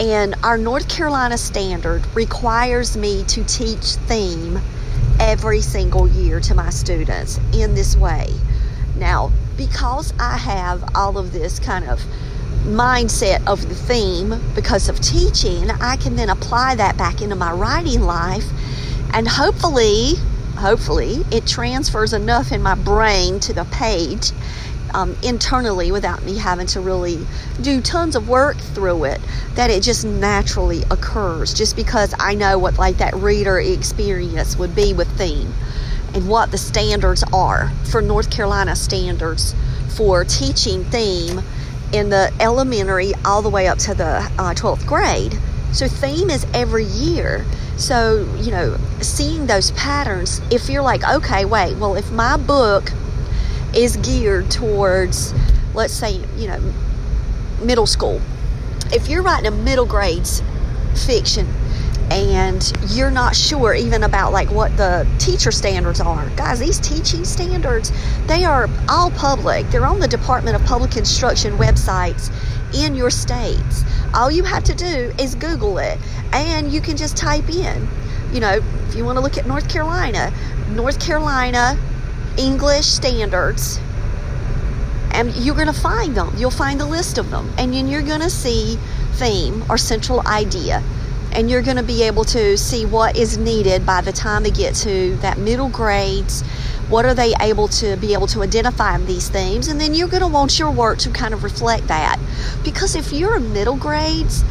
and 0.00 0.34
our 0.42 0.58
North 0.58 0.88
Carolina 0.88 1.38
standard 1.38 2.02
requires 2.16 2.96
me 2.96 3.22
to 3.28 3.44
teach 3.44 3.94
theme 4.08 4.58
every 5.20 5.60
single 5.60 6.08
year 6.08 6.40
to 6.40 6.54
my 6.54 6.70
students 6.70 7.38
in 7.52 7.74
this 7.74 7.96
way. 7.96 8.34
Now, 8.96 9.30
because 9.56 10.12
I 10.18 10.36
have 10.36 10.96
all 10.96 11.16
of 11.16 11.32
this 11.32 11.60
kind 11.60 11.88
of 11.88 12.00
mindset 12.64 13.46
of 13.46 13.68
the 13.68 13.74
theme 13.74 14.34
because 14.54 14.88
of 14.88 15.00
teaching, 15.00 15.70
I 15.70 15.96
can 15.96 16.16
then 16.16 16.28
apply 16.30 16.74
that 16.74 16.96
back 16.96 17.22
into 17.22 17.36
my 17.36 17.52
writing 17.52 18.02
life 18.02 18.46
and 19.12 19.26
hopefully, 19.26 20.14
hopefully, 20.56 21.24
it 21.30 21.46
transfers 21.46 22.12
enough 22.12 22.52
in 22.52 22.62
my 22.62 22.74
brain 22.74 23.40
to 23.40 23.52
the 23.52 23.64
page 23.66 24.32
um, 24.94 25.16
internally 25.22 25.92
without 25.92 26.22
me 26.24 26.38
having 26.38 26.66
to 26.68 26.80
really 26.80 27.18
do 27.60 27.80
tons 27.80 28.16
of 28.16 28.28
work 28.28 28.56
through 28.56 29.04
it 29.04 29.20
that 29.54 29.70
it 29.70 29.82
just 29.82 30.04
naturally 30.04 30.82
occurs 30.90 31.52
just 31.52 31.76
because 31.76 32.14
I 32.18 32.34
know 32.34 32.58
what 32.58 32.78
like 32.78 32.98
that 32.98 33.14
reader 33.14 33.58
experience 33.58 34.56
would 34.56 34.74
be 34.74 34.94
with 34.94 35.08
theme 35.18 35.52
and 36.14 36.28
what 36.28 36.50
the 36.50 36.58
standards 36.58 37.22
are 37.32 37.70
for 37.90 38.00
North 38.00 38.30
Carolina 38.30 38.74
standards 38.74 39.54
for 39.96 40.24
teaching 40.24 40.84
theme 40.84 41.40
in 41.92 42.08
the 42.08 42.32
elementary 42.40 43.12
all 43.24 43.42
the 43.42 43.50
way 43.50 43.68
up 43.68 43.78
to 43.78 43.94
the 43.94 44.18
uh, 44.38 44.54
12th 44.54 44.86
grade. 44.86 45.38
So, 45.76 45.86
theme 45.88 46.30
is 46.30 46.46
every 46.54 46.86
year. 46.86 47.44
So, 47.76 48.26
you 48.40 48.50
know, 48.50 48.78
seeing 49.02 49.46
those 49.46 49.72
patterns, 49.72 50.40
if 50.50 50.70
you're 50.70 50.80
like, 50.80 51.06
okay, 51.06 51.44
wait, 51.44 51.76
well, 51.76 51.96
if 51.96 52.10
my 52.10 52.38
book 52.38 52.90
is 53.74 53.98
geared 53.98 54.50
towards, 54.50 55.34
let's 55.74 55.92
say, 55.92 56.18
you 56.38 56.48
know, 56.48 56.72
middle 57.60 57.84
school, 57.84 58.22
if 58.90 59.08
you're 59.08 59.20
writing 59.20 59.48
a 59.48 59.50
middle 59.50 59.84
grades 59.84 60.42
fiction 61.06 61.46
and 62.10 62.72
you're 62.88 63.10
not 63.10 63.34
sure 63.34 63.74
even 63.74 64.04
about 64.04 64.32
like 64.32 64.50
what 64.50 64.76
the 64.76 65.06
teacher 65.18 65.50
standards 65.50 66.00
are. 66.00 66.28
Guys 66.30 66.60
these 66.60 66.78
teaching 66.78 67.24
standards 67.24 67.92
they 68.26 68.44
are 68.44 68.68
all 68.88 69.10
public. 69.12 69.68
They're 69.70 69.86
on 69.86 70.00
the 70.00 70.08
department 70.08 70.56
of 70.56 70.64
public 70.64 70.96
instruction 70.96 71.56
websites 71.56 72.30
in 72.74 72.94
your 72.94 73.10
states. 73.10 73.84
All 74.14 74.30
you 74.30 74.44
have 74.44 74.64
to 74.64 74.74
do 74.74 75.12
is 75.18 75.34
google 75.34 75.78
it 75.78 75.98
and 76.32 76.72
you 76.72 76.80
can 76.80 76.96
just 76.96 77.16
type 77.16 77.48
in. 77.48 77.88
You 78.32 78.40
know 78.40 78.60
if 78.88 78.94
you 78.94 79.04
want 79.04 79.16
to 79.16 79.22
look 79.22 79.36
at 79.36 79.46
north 79.46 79.68
carolina 79.68 80.32
north 80.70 81.00
carolina 81.00 81.78
english 82.36 82.86
standards 82.86 83.80
and 85.12 85.34
you're 85.36 85.54
going 85.54 85.66
to 85.66 85.72
find 85.72 86.14
them. 86.14 86.30
You'll 86.36 86.50
find 86.50 86.78
the 86.78 86.86
list 86.86 87.16
of 87.18 87.30
them 87.30 87.50
and 87.58 87.72
then 87.72 87.88
you're 87.88 88.02
going 88.02 88.20
to 88.20 88.30
see 88.30 88.78
theme 89.14 89.64
or 89.70 89.78
central 89.78 90.26
idea 90.28 90.82
and 91.36 91.50
you're 91.50 91.62
going 91.62 91.76
to 91.76 91.82
be 91.82 92.02
able 92.02 92.24
to 92.24 92.56
see 92.56 92.86
what 92.86 93.14
is 93.14 93.36
needed 93.36 93.84
by 93.84 94.00
the 94.00 94.10
time 94.10 94.42
they 94.42 94.50
get 94.50 94.74
to 94.74 95.16
that 95.16 95.36
middle 95.36 95.68
grades. 95.68 96.40
What 96.88 97.04
are 97.04 97.12
they 97.14 97.34
able 97.40 97.68
to 97.68 97.96
be 97.98 98.14
able 98.14 98.26
to 98.28 98.42
identify 98.42 98.94
in 98.94 99.04
these 99.04 99.28
themes? 99.28 99.68
And 99.68 99.78
then 99.78 99.92
you're 99.92 100.08
going 100.08 100.22
to 100.22 100.28
want 100.28 100.58
your 100.58 100.70
work 100.70 100.98
to 101.00 101.10
kind 101.10 101.34
of 101.34 101.44
reflect 101.44 101.88
that. 101.88 102.18
Because 102.64 102.96
if 102.96 103.12
you're 103.12 103.38
middle 103.38 103.76
grades 103.76 104.44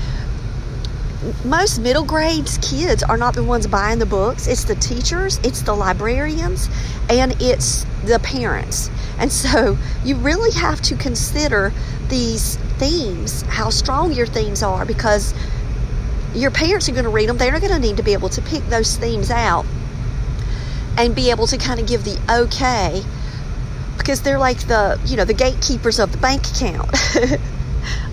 most 1.43 1.79
middle 1.79 2.03
grades 2.03 2.59
kids 2.59 3.01
are 3.01 3.17
not 3.17 3.33
the 3.33 3.43
ones 3.43 3.65
buying 3.65 3.97
the 3.97 4.05
books. 4.05 4.45
It's 4.45 4.63
the 4.63 4.75
teachers 4.75 5.39
it's 5.43 5.63
the 5.63 5.73
librarians 5.73 6.69
and 7.09 7.35
it's 7.41 7.83
the 8.03 8.19
parents. 8.19 8.91
And 9.17 9.31
so 9.31 9.75
you 10.03 10.17
really 10.17 10.51
have 10.51 10.81
to 10.83 10.95
consider 10.95 11.73
these 12.09 12.57
themes 12.77 13.41
how 13.43 13.71
strong 13.71 14.11
your 14.11 14.27
themes 14.27 14.61
are 14.61 14.85
because 14.85 15.33
your 16.35 16.51
parents 16.51 16.89
are 16.89 16.91
going 16.91 17.05
to 17.05 17.09
read 17.09 17.29
them. 17.29 17.37
They're 17.37 17.59
going 17.59 17.71
to 17.71 17.79
need 17.79 17.97
to 17.97 18.03
be 18.03 18.13
able 18.13 18.29
to 18.29 18.41
pick 18.41 18.63
those 18.65 18.97
themes 18.97 19.31
out 19.31 19.65
and 20.97 21.15
be 21.15 21.31
able 21.31 21.47
to 21.47 21.57
kind 21.57 21.79
of 21.79 21.87
give 21.87 22.03
the 22.03 22.19
okay 22.29 23.03
because 23.97 24.21
they're 24.21 24.39
like 24.39 24.59
the 24.67 24.99
you 25.05 25.17
know 25.17 25.25
the 25.25 25.33
gatekeepers 25.33 25.99
of 25.99 26.11
the 26.11 26.17
bank 26.17 26.43
account 26.51 26.89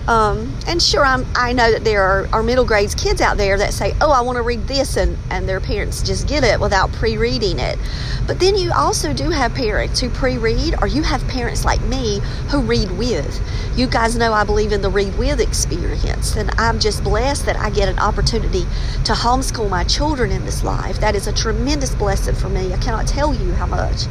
Um, 0.07 0.53
and 0.67 0.81
sure, 0.81 1.05
I'm, 1.05 1.25
I 1.35 1.53
know 1.53 1.71
that 1.71 1.83
there 1.83 2.03
are, 2.03 2.27
are 2.33 2.43
middle 2.43 2.65
grades 2.65 2.93
kids 2.93 3.21
out 3.21 3.37
there 3.37 3.57
that 3.57 3.73
say, 3.73 3.93
oh, 4.01 4.11
I 4.11 4.21
want 4.21 4.35
to 4.35 4.41
read 4.41 4.67
this, 4.67 4.97
and, 4.97 5.17
and 5.29 5.47
their 5.47 5.61
parents 5.61 6.01
just 6.01 6.27
get 6.27 6.43
it 6.43 6.59
without 6.59 6.91
pre 6.91 7.17
reading 7.17 7.59
it. 7.59 7.79
But 8.27 8.39
then 8.39 8.55
you 8.55 8.71
also 8.73 9.13
do 9.13 9.29
have 9.29 9.53
parents 9.53 9.99
who 9.99 10.09
pre 10.09 10.37
read, 10.37 10.75
or 10.81 10.87
you 10.87 11.03
have 11.03 11.25
parents 11.27 11.63
like 11.63 11.81
me 11.83 12.19
who 12.49 12.59
read 12.61 12.91
with. 12.91 13.41
You 13.77 13.87
guys 13.87 14.17
know 14.17 14.33
I 14.33 14.43
believe 14.43 14.71
in 14.71 14.81
the 14.81 14.89
read 14.89 15.17
with 15.17 15.39
experience, 15.39 16.35
and 16.35 16.51
I'm 16.57 16.79
just 16.79 17.03
blessed 17.03 17.45
that 17.45 17.55
I 17.57 17.69
get 17.69 17.87
an 17.87 17.99
opportunity 17.99 18.65
to 19.05 19.13
homeschool 19.13 19.69
my 19.69 19.83
children 19.85 20.31
in 20.31 20.43
this 20.43 20.63
life. 20.63 20.99
That 20.99 21.15
is 21.15 21.27
a 21.27 21.33
tremendous 21.33 21.95
blessing 21.95 22.35
for 22.35 22.49
me. 22.49 22.73
I 22.73 22.77
cannot 22.77 23.07
tell 23.07 23.33
you 23.33 23.53
how 23.53 23.67
much. 23.67 24.03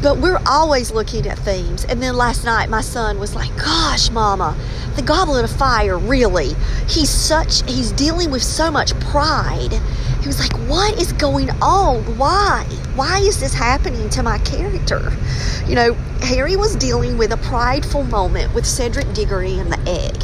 But 0.00 0.18
we're 0.18 0.40
always 0.46 0.92
looking 0.92 1.26
at 1.26 1.38
themes. 1.40 1.84
And 1.84 2.00
then 2.00 2.16
last 2.16 2.44
night, 2.44 2.68
my 2.68 2.80
son 2.80 3.18
was 3.18 3.34
like, 3.34 3.54
Gosh, 3.56 4.10
Mama, 4.10 4.56
the 4.94 5.02
Goblet 5.02 5.44
of 5.44 5.50
Fire, 5.50 5.98
really? 5.98 6.54
He's 6.88 7.10
such, 7.10 7.68
he's 7.68 7.90
dealing 7.92 8.30
with 8.30 8.42
so 8.42 8.70
much 8.70 8.98
pride. 9.00 9.72
He 10.20 10.26
was 10.28 10.38
like, 10.38 10.52
What 10.68 11.00
is 11.00 11.12
going 11.12 11.50
on? 11.62 12.02
Why? 12.16 12.64
Why 12.94 13.18
is 13.18 13.40
this 13.40 13.54
happening 13.54 14.08
to 14.10 14.22
my 14.22 14.38
character? 14.38 15.12
You 15.66 15.74
know, 15.74 15.92
Harry 16.22 16.56
was 16.56 16.76
dealing 16.76 17.18
with 17.18 17.32
a 17.32 17.36
prideful 17.36 18.04
moment 18.04 18.54
with 18.54 18.66
Cedric 18.66 19.12
Diggory 19.14 19.58
and 19.58 19.72
the 19.72 19.80
egg. 19.88 20.16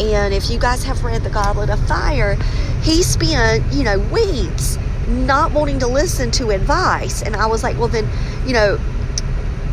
And 0.00 0.32
if 0.34 0.50
you 0.50 0.58
guys 0.58 0.84
have 0.84 1.04
read 1.04 1.22
The 1.22 1.30
Goblet 1.30 1.70
of 1.70 1.86
Fire, 1.86 2.34
he 2.82 3.02
spent, 3.02 3.70
you 3.72 3.84
know, 3.84 3.98
weeks 4.10 4.78
not 5.08 5.52
wanting 5.52 5.78
to 5.80 5.86
listen 5.86 6.30
to 6.32 6.50
advice. 6.50 7.22
And 7.22 7.36
I 7.36 7.46
was 7.46 7.62
like, 7.62 7.78
well, 7.78 7.88
then, 7.88 8.08
you 8.46 8.54
know, 8.54 8.78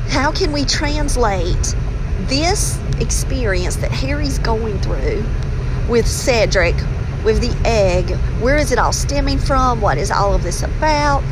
how 0.09 0.31
can 0.31 0.51
we 0.51 0.65
translate 0.65 1.75
this 2.21 2.79
experience 2.99 3.75
that 3.77 3.91
Harry's 3.91 4.39
going 4.39 4.79
through 4.81 5.23
with 5.87 6.07
Cedric, 6.07 6.75
with 7.23 7.41
the 7.41 7.55
egg? 7.63 8.09
Where 8.41 8.57
is 8.57 8.71
it 8.71 8.79
all 8.79 8.91
stemming 8.91 9.37
from? 9.37 9.81
What 9.81 9.97
is 9.97 10.11
all 10.11 10.33
of 10.33 10.43
this 10.43 10.63
about? 10.63 11.23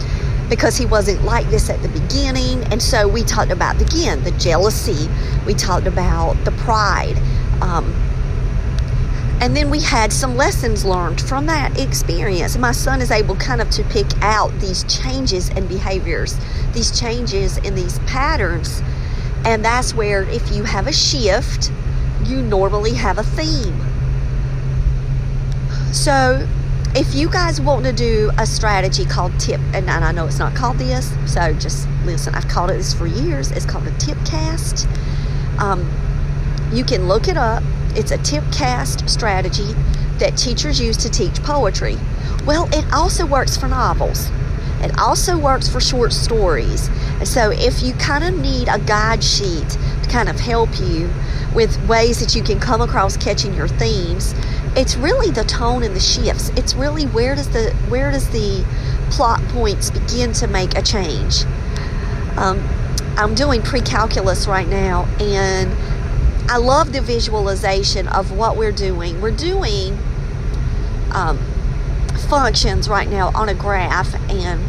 Because 0.47 0.77
he 0.77 0.85
wasn't 0.85 1.23
like 1.23 1.49
this 1.49 1.69
at 1.69 1.81
the 1.81 1.89
beginning. 1.89 2.63
And 2.65 2.81
so 2.81 3.07
we 3.07 3.23
talked 3.23 3.51
about, 3.51 3.81
again, 3.81 4.23
the 4.23 4.31
jealousy. 4.31 5.09
We 5.45 5.53
talked 5.53 5.87
about 5.87 6.35
the 6.45 6.51
pride. 6.51 7.17
Um, 7.61 7.93
and 9.39 9.55
then 9.55 9.69
we 9.69 9.79
had 9.79 10.11
some 10.11 10.35
lessons 10.35 10.83
learned 10.83 11.21
from 11.21 11.45
that 11.45 11.79
experience. 11.79 12.57
My 12.57 12.71
son 12.71 13.01
is 13.01 13.11
able 13.11 13.35
kind 13.35 13.61
of 13.61 13.69
to 13.71 13.83
pick 13.83 14.07
out 14.21 14.51
these 14.59 14.83
changes 14.85 15.49
in 15.49 15.67
behaviors, 15.67 16.37
these 16.73 16.99
changes 16.99 17.57
in 17.57 17.75
these 17.75 17.99
patterns. 17.99 18.81
And 19.45 19.63
that's 19.63 19.93
where, 19.93 20.23
if 20.23 20.51
you 20.51 20.63
have 20.63 20.87
a 20.87 20.93
shift, 20.93 21.71
you 22.25 22.41
normally 22.41 22.93
have 22.95 23.19
a 23.19 23.23
theme. 23.23 23.79
So, 25.93 26.47
if 26.95 27.13
you 27.13 27.29
guys 27.29 27.61
want 27.61 27.85
to 27.85 27.93
do 27.93 28.31
a 28.39 28.45
strategy 28.47 29.05
called 29.05 29.39
tip, 29.39 29.61
and 29.73 29.87
I 29.89 30.11
know 30.11 30.25
it's 30.25 30.39
not 30.39 30.55
called 30.55 30.79
this, 30.79 31.13
so 31.31 31.53
just 31.53 31.87
listen, 32.05 32.33
I've 32.33 32.47
called 32.47 32.71
it 32.71 32.77
this 32.77 32.93
for 32.93 33.05
years. 33.05 33.51
It's 33.51 33.65
called 33.65 33.85
a 33.85 33.91
tipcast. 33.91 34.87
Um, 35.59 35.87
you 36.71 36.83
can 36.83 37.07
look 37.07 37.27
it 37.27 37.37
up 37.37 37.63
it's 37.97 38.11
a 38.11 38.17
tip 38.19 38.43
cast 38.51 39.09
strategy 39.09 39.73
that 40.19 40.37
teachers 40.37 40.79
use 40.79 40.97
to 40.97 41.09
teach 41.09 41.41
poetry. 41.41 41.97
Well, 42.45 42.69
it 42.71 42.85
also 42.93 43.25
works 43.25 43.57
for 43.57 43.67
novels. 43.67 44.29
It 44.81 44.95
also 44.99 45.35
works 45.35 45.67
for 45.67 45.79
short 45.79 46.13
stories. 46.13 46.91
So 47.23 47.49
if 47.49 47.81
you 47.81 47.93
kind 47.93 48.23
of 48.23 48.39
need 48.39 48.67
a 48.67 48.77
guide 48.77 49.23
sheet 49.23 49.67
to 49.69 50.09
kind 50.09 50.29
of 50.29 50.39
help 50.39 50.69
you 50.79 51.09
with 51.55 51.75
ways 51.87 52.19
that 52.19 52.35
you 52.35 52.43
can 52.43 52.59
come 52.59 52.81
across 52.81 53.17
catching 53.17 53.55
your 53.55 53.67
themes, 53.67 54.35
it's 54.75 54.95
really 54.95 55.31
the 55.31 55.43
tone 55.43 55.81
and 55.81 55.95
the 55.95 55.99
shifts. 55.99 56.49
It's 56.49 56.75
really 56.75 57.05
where 57.05 57.33
does 57.33 57.49
the 57.49 57.71
where 57.89 58.11
does 58.11 58.29
the 58.29 58.63
plot 59.09 59.41
points 59.47 59.89
begin 59.89 60.33
to 60.33 60.47
make 60.47 60.77
a 60.77 60.83
change. 60.83 61.45
Um, 62.37 62.59
I'm 63.17 63.33
doing 63.33 63.63
pre-calculus 63.63 64.45
right 64.47 64.67
now, 64.67 65.05
and 65.19 65.71
I 66.49 66.57
love 66.57 66.93
the 66.93 67.01
visualization 67.01 68.07
of 68.07 68.31
what 68.31 68.55
we're 68.55 68.71
doing. 68.71 69.21
We're 69.21 69.31
doing 69.31 69.97
um, 71.11 71.37
functions 72.29 72.87
right 72.87 73.09
now 73.09 73.31
on 73.35 73.49
a 73.49 73.53
graph, 73.53 74.13
and 74.29 74.61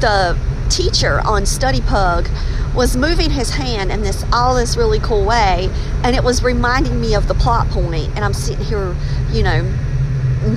the 0.00 0.38
teacher 0.68 1.20
on 1.20 1.42
StudyPug 1.42 2.28
was 2.74 2.96
moving 2.96 3.30
his 3.30 3.50
hand 3.50 3.92
in 3.92 4.02
this 4.02 4.24
all 4.32 4.54
this 4.54 4.76
really 4.76 4.98
cool 4.98 5.24
way, 5.24 5.70
and 6.02 6.14
it 6.14 6.22
was 6.24 6.42
reminding 6.42 7.00
me 7.00 7.14
of 7.14 7.28
the 7.28 7.34
plot 7.34 7.68
point. 7.68 8.08
And 8.14 8.24
I'm 8.24 8.34
sitting 8.34 8.64
here, 8.64 8.94
you 9.30 9.42
know, 9.42 9.62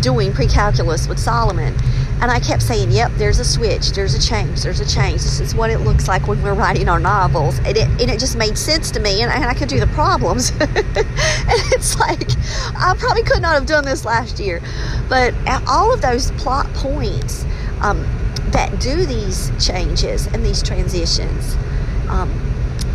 doing 0.02 0.34
pre-calculus 0.34 1.08
with 1.08 1.20
Solomon, 1.20 1.76
and 2.20 2.32
I 2.32 2.40
kept 2.40 2.64
saying, 2.64 2.92
yep, 2.92 3.12
there's 3.16 3.38
a 3.38 3.46
switch, 3.46 3.92
there's 3.92 4.16
a 4.16 4.22
change, 4.22 4.64
there's 4.64 4.80
a 4.80 4.88
change. 4.88 5.22
This 5.22 5.40
is 5.40 5.54
what 5.54 5.70
it 5.70 5.80
looks 5.80 6.08
like 6.08 6.28
when 6.28 6.42
we're 6.42 6.56
writing 6.56 6.90
our 6.90 7.00
novels. 7.00 7.60
And 7.60 7.78
it, 7.78 7.88
and 8.02 8.10
it 8.10 8.20
just 8.20 8.36
made 8.36 8.58
sense 8.58 8.90
to 8.92 9.00
me, 9.00 9.22
and, 9.22 9.32
and 9.32 9.46
I 9.46 9.54
could 9.54 9.70
do 9.70 9.80
the 9.80 9.88
problems. 9.88 10.50
and 10.60 10.72
it's 10.76 12.00
like, 12.00 12.28
I 12.76 12.96
probably 12.98 13.22
could 13.22 13.44
not 13.44 13.54
have 13.54 13.68
done 13.68 13.86
this 13.86 14.04
last 14.04 14.40
year. 14.40 14.62
But 15.08 15.36
all 15.68 15.94
of 15.94 16.02
those 16.02 16.32
plot 16.32 16.66
points 16.74 17.46
um, 17.82 18.00
that 18.48 18.80
do 18.80 19.06
these 19.06 19.52
changes 19.64 20.26
and 20.28 20.44
these 20.44 20.64
transitions, 20.64 21.56
um, 22.10 22.32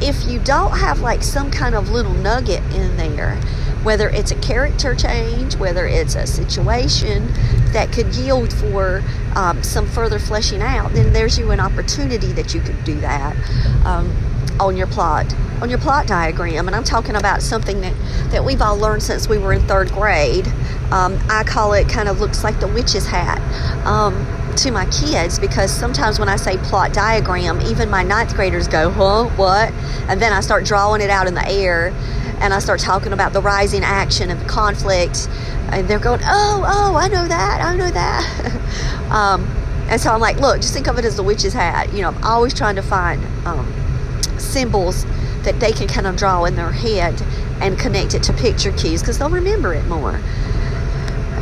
if 0.00 0.25
you 0.25 0.40
don't 0.40 0.76
have 0.76 0.99
like 0.99 1.22
some 1.22 1.49
kind 1.49 1.76
of 1.76 1.90
little 1.90 2.14
nugget 2.14 2.62
in 2.75 2.96
there 2.96 3.40
whether 3.83 4.09
it's 4.09 4.31
a 4.31 4.37
character 4.37 4.95
change, 4.95 5.57
whether 5.57 5.87
it's 5.87 6.15
a 6.15 6.27
situation 6.27 7.27
that 7.73 7.93
could 7.93 8.15
yield 8.15 8.53
for 8.53 9.03
um, 9.35 9.62
some 9.62 9.87
further 9.87 10.19
fleshing 10.19 10.62
out, 10.62 10.93
then 10.93 11.12
there's 11.12 11.39
you 11.39 11.51
an 11.51 11.61
opportunity 11.61 12.33
that 12.33 12.55
you 12.55 12.61
could 12.61 12.83
do 12.85 13.01
that 13.01 13.35
um, 13.85 14.15
on 14.61 14.77
your 14.77 14.87
plot, 14.87 15.33
on 15.61 15.69
your 15.69 15.79
plot 15.79 16.07
diagram. 16.07 16.67
And 16.67 16.77
I'm 16.77 16.85
talking 16.85 17.17
about 17.17 17.43
something 17.43 17.81
that, 17.81 17.95
that 18.31 18.45
we've 18.45 18.62
all 18.62 18.77
learned 18.77 19.03
since 19.03 19.29
we 19.29 19.39
were 19.39 19.53
in 19.53 19.67
third 19.67 19.91
grade. 19.91 20.47
Um, 20.91 21.19
I 21.29 21.43
call 21.45 21.73
it 21.73 21.89
kind 21.89 22.09
of 22.09 22.21
looks 22.21 22.45
like 22.45 22.61
the 22.61 22.69
witch's 22.69 23.07
hat 23.07 23.41
um, 23.87 24.15
to 24.57 24.71
my 24.71 24.85
kids 24.87 25.39
because 25.39 25.73
sometimes 25.73 26.19
when 26.19 26.29
I 26.29 26.37
say 26.37 26.59
plot 26.59 26.93
diagram, 26.93 27.61
even 27.62 27.91
my 27.91 28.03
ninth 28.03 28.35
graders 28.35 28.69
go, 28.69 28.91
huh, 28.91 29.25
what? 29.37 29.73
And 30.09 30.21
then 30.21 30.33
I 30.33 30.41
start 30.41 30.67
drawing 30.67 31.01
it 31.01 31.11
out 31.11 31.27
in 31.27 31.35
the 31.35 31.49
air 31.49 31.93
and 32.42 32.52
I 32.52 32.58
start 32.58 32.80
talking 32.80 33.12
about 33.12 33.32
the 33.32 33.40
rising 33.40 33.84
action 33.84 34.28
and 34.28 34.40
the 34.40 34.44
conflict, 34.46 35.28
and 35.70 35.87
they're 35.88 36.00
going, 36.00 36.20
"Oh, 36.25 36.64
oh, 36.66 36.96
I 36.96 37.08
know 37.08 37.26
that, 37.26 37.61
I 37.62 37.76
know 37.76 37.90
that." 37.90 39.11
um, 39.11 39.44
and 39.88 40.00
so 40.00 40.11
I'm 40.11 40.20
like, 40.20 40.40
"Look, 40.40 40.56
just 40.56 40.75
think 40.75 40.88
of 40.88 40.99
it 40.99 41.04
as 41.04 41.16
the 41.16 41.22
witch's 41.22 41.52
hat." 41.52 41.92
You 41.92 42.02
know, 42.02 42.08
I'm 42.08 42.25
always 42.25 42.52
trying 42.52 42.76
to 42.76 42.82
find 42.82 43.25
um, 43.46 43.72
symbols 44.38 45.06
that 45.44 45.61
they 45.61 45.72
can 45.72 45.87
kind 45.87 46.06
of 46.06 46.16
draw 46.16 46.44
in 46.44 46.56
their 46.56 46.72
head 46.72 47.22
and 47.61 47.78
connect 47.78 48.14
it 48.14 48.25
to 48.25 48.32
picture 48.32 48.72
cues 48.72 49.00
because 49.00 49.18
they'll 49.18 49.30
remember 49.30 49.72
it 49.72 49.87
more. 49.87 50.20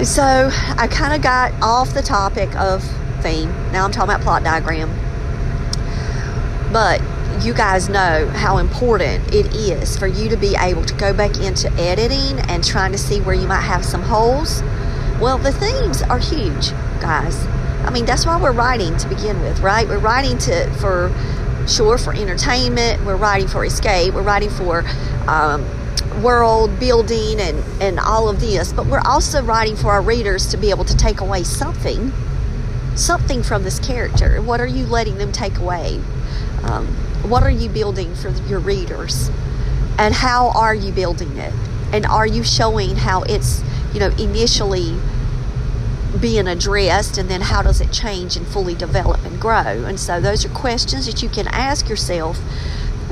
So 0.04 0.50
I 0.76 0.86
kind 0.86 1.14
of 1.14 1.22
got 1.22 1.52
off 1.62 1.94
the 1.94 2.02
topic 2.02 2.54
of 2.56 2.82
theme. 3.22 3.50
Now 3.72 3.84
I'm 3.84 3.92
talking 3.92 4.14
about 4.14 4.20
plot 4.22 4.44
diagram. 4.44 4.90
But 6.72 7.00
you 7.44 7.54
guys 7.54 7.88
know 7.88 8.28
how 8.34 8.58
important 8.58 9.34
it 9.34 9.54
is 9.54 9.96
for 9.96 10.06
you 10.06 10.28
to 10.28 10.36
be 10.36 10.56
able 10.58 10.84
to 10.84 10.94
go 10.94 11.12
back 11.12 11.38
into 11.38 11.72
editing 11.72 12.38
and 12.50 12.62
trying 12.62 12.92
to 12.92 12.98
see 12.98 13.20
where 13.20 13.34
you 13.34 13.46
might 13.46 13.62
have 13.62 13.84
some 13.84 14.02
holes. 14.02 14.62
Well, 15.20 15.38
the 15.38 15.52
themes 15.52 16.02
are 16.02 16.18
huge, 16.18 16.70
guys. 17.00 17.46
I 17.84 17.90
mean, 17.90 18.04
that's 18.04 18.26
why 18.26 18.40
we're 18.40 18.52
writing 18.52 18.96
to 18.98 19.08
begin 19.08 19.40
with, 19.40 19.60
right? 19.60 19.88
We're 19.88 19.98
writing 19.98 20.38
to 20.38 20.70
for 20.74 21.14
sure 21.66 21.98
for 21.98 22.14
entertainment. 22.14 23.04
We're 23.04 23.16
writing 23.16 23.48
for 23.48 23.64
escape. 23.64 24.14
We're 24.14 24.22
writing 24.22 24.50
for 24.50 24.84
um, 25.26 25.64
world 26.22 26.78
building 26.78 27.40
and 27.40 27.58
and 27.80 27.98
all 27.98 28.28
of 28.28 28.40
this. 28.40 28.72
But 28.72 28.86
we're 28.86 29.02
also 29.04 29.42
writing 29.42 29.76
for 29.76 29.90
our 29.92 30.02
readers 30.02 30.46
to 30.48 30.56
be 30.56 30.70
able 30.70 30.84
to 30.84 30.96
take 30.96 31.20
away 31.20 31.42
something, 31.42 32.12
something 32.96 33.42
from 33.42 33.62
this 33.62 33.78
character. 33.78 34.42
What 34.42 34.60
are 34.60 34.66
you 34.66 34.86
letting 34.86 35.16
them 35.16 35.32
take 35.32 35.58
away? 35.58 36.00
Um, 36.64 36.94
what 37.30 37.44
are 37.44 37.50
you 37.50 37.68
building 37.68 38.12
for 38.16 38.30
your 38.48 38.58
readers? 38.58 39.30
And 39.98 40.12
how 40.12 40.50
are 40.50 40.74
you 40.74 40.92
building 40.92 41.36
it? 41.36 41.54
And 41.92 42.04
are 42.06 42.26
you 42.26 42.42
showing 42.42 42.96
how 42.96 43.22
it's, 43.22 43.62
you 43.94 44.00
know, 44.00 44.10
initially 44.18 44.96
being 46.20 46.48
addressed 46.48 47.18
and 47.18 47.30
then 47.30 47.40
how 47.40 47.62
does 47.62 47.80
it 47.80 47.92
change 47.92 48.36
and 48.36 48.46
fully 48.46 48.74
develop 48.74 49.24
and 49.24 49.40
grow? 49.40 49.84
And 49.84 49.98
so 49.98 50.20
those 50.20 50.44
are 50.44 50.48
questions 50.48 51.06
that 51.06 51.22
you 51.22 51.28
can 51.28 51.46
ask 51.48 51.88
yourself 51.88 52.38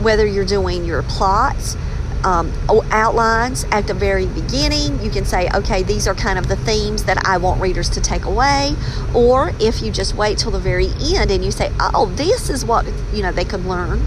whether 0.00 0.26
you're 0.26 0.44
doing 0.44 0.84
your 0.84 1.02
plots 1.04 1.76
um, 2.24 2.52
outlines 2.90 3.64
at 3.70 3.86
the 3.86 3.94
very 3.94 4.26
beginning. 4.26 5.00
You 5.02 5.10
can 5.10 5.24
say, 5.24 5.48
okay, 5.54 5.82
these 5.82 6.06
are 6.08 6.14
kind 6.14 6.38
of 6.38 6.48
the 6.48 6.56
themes 6.56 7.04
that 7.04 7.26
I 7.26 7.38
want 7.38 7.60
readers 7.60 7.88
to 7.90 8.00
take 8.00 8.24
away. 8.24 8.74
Or 9.14 9.52
if 9.60 9.82
you 9.82 9.90
just 9.90 10.14
wait 10.14 10.38
till 10.38 10.50
the 10.50 10.58
very 10.58 10.88
end 11.00 11.30
and 11.30 11.44
you 11.44 11.50
say, 11.50 11.72
oh, 11.80 12.12
this 12.16 12.50
is 12.50 12.64
what 12.64 12.86
you 13.12 13.22
know 13.22 13.32
they 13.32 13.44
could 13.44 13.64
learn, 13.64 14.04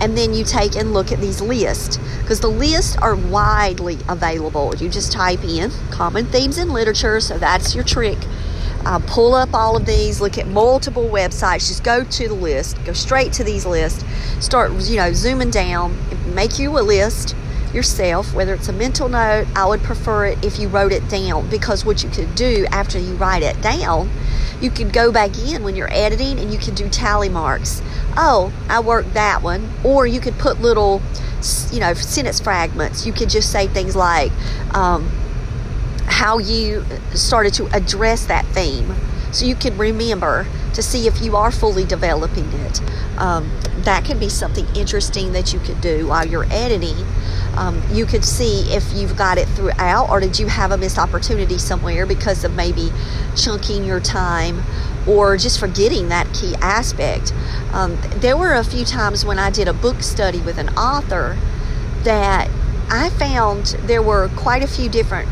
and 0.00 0.16
then 0.16 0.32
you 0.34 0.44
take 0.44 0.76
and 0.76 0.92
look 0.92 1.12
at 1.12 1.20
these 1.20 1.40
lists 1.40 1.98
because 2.20 2.40
the 2.40 2.48
lists 2.48 2.96
are 2.98 3.16
widely 3.16 3.98
available. 4.08 4.74
You 4.76 4.88
just 4.88 5.12
type 5.12 5.42
in 5.42 5.70
common 5.90 6.26
themes 6.26 6.58
in 6.58 6.70
literature, 6.70 7.20
so 7.20 7.38
that's 7.38 7.74
your 7.74 7.84
trick. 7.84 8.18
Uh, 8.84 9.00
pull 9.06 9.34
up 9.34 9.52
all 9.52 9.76
of 9.76 9.84
these, 9.86 10.20
look 10.20 10.38
at 10.38 10.46
multiple 10.46 11.08
websites, 11.08 11.68
just 11.68 11.82
go 11.82 12.04
to 12.04 12.28
the 12.28 12.34
list, 12.34 12.82
go 12.84 12.92
straight 12.92 13.32
to 13.32 13.42
these 13.42 13.66
lists, 13.66 14.04
start, 14.38 14.72
you 14.84 14.96
know, 14.96 15.12
zooming 15.12 15.50
down, 15.50 15.96
make 16.32 16.58
you 16.58 16.78
a 16.78 16.80
list, 16.80 17.34
yourself, 17.74 18.34
whether 18.34 18.54
it's 18.54 18.68
a 18.68 18.72
mental 18.72 19.08
note, 19.08 19.46
I 19.54 19.66
would 19.66 19.82
prefer 19.82 20.26
it 20.26 20.44
if 20.44 20.58
you 20.58 20.68
wrote 20.68 20.92
it 20.92 21.08
down 21.08 21.48
because 21.50 21.84
what 21.84 22.02
you 22.02 22.10
could 22.10 22.34
do 22.34 22.66
after 22.70 22.98
you 22.98 23.14
write 23.14 23.42
it 23.42 23.60
down, 23.60 24.10
you 24.60 24.70
could 24.70 24.92
go 24.92 25.12
back 25.12 25.38
in 25.38 25.62
when 25.62 25.76
you're 25.76 25.92
editing 25.92 26.38
and 26.38 26.52
you 26.52 26.58
can 26.58 26.74
do 26.74 26.88
tally 26.88 27.28
marks. 27.28 27.82
Oh, 28.16 28.52
I 28.68 28.80
worked 28.80 29.14
that 29.14 29.42
one. 29.42 29.70
Or 29.84 30.06
you 30.06 30.20
could 30.20 30.38
put 30.38 30.60
little, 30.60 31.00
you 31.70 31.80
know, 31.80 31.94
sentence 31.94 32.40
fragments. 32.40 33.06
You 33.06 33.12
could 33.12 33.30
just 33.30 33.52
say 33.52 33.68
things 33.68 33.94
like 33.94 34.32
um, 34.74 35.08
how 36.06 36.38
you 36.38 36.84
started 37.14 37.54
to 37.54 37.66
address 37.76 38.26
that 38.26 38.44
theme 38.46 38.94
so 39.30 39.44
you 39.44 39.54
can 39.54 39.76
remember 39.76 40.46
to 40.74 40.82
see 40.82 41.06
if 41.06 41.20
you 41.20 41.36
are 41.36 41.50
fully 41.50 41.84
developing 41.84 42.50
it. 42.52 42.80
Um, 43.18 43.50
that 43.88 44.04
can 44.04 44.18
be 44.18 44.28
something 44.28 44.66
interesting 44.76 45.32
that 45.32 45.52
you 45.52 45.58
could 45.60 45.80
do 45.80 46.06
while 46.06 46.26
you're 46.26 46.46
editing 46.50 46.96
um, 47.56 47.82
you 47.90 48.06
could 48.06 48.24
see 48.24 48.60
if 48.72 48.92
you've 48.92 49.16
got 49.16 49.38
it 49.38 49.48
throughout 49.48 50.08
or 50.10 50.20
did 50.20 50.38
you 50.38 50.46
have 50.46 50.70
a 50.70 50.78
missed 50.78 50.98
opportunity 50.98 51.58
somewhere 51.58 52.06
because 52.06 52.44
of 52.44 52.54
maybe 52.54 52.90
chunking 53.34 53.84
your 53.84 53.98
time 53.98 54.62
or 55.08 55.36
just 55.36 55.58
forgetting 55.58 56.08
that 56.08 56.32
key 56.34 56.54
aspect. 56.56 57.32
Um, 57.72 57.98
there 58.16 58.36
were 58.36 58.52
a 58.52 58.62
few 58.62 58.84
times 58.84 59.24
when 59.24 59.38
I 59.38 59.50
did 59.50 59.66
a 59.66 59.72
book 59.72 60.02
study 60.02 60.40
with 60.40 60.58
an 60.58 60.68
author 60.70 61.36
that 62.02 62.50
I 62.90 63.10
found 63.10 63.78
there 63.84 64.02
were 64.02 64.28
quite 64.36 64.62
a 64.62 64.66
few 64.66 64.88
different 64.88 65.28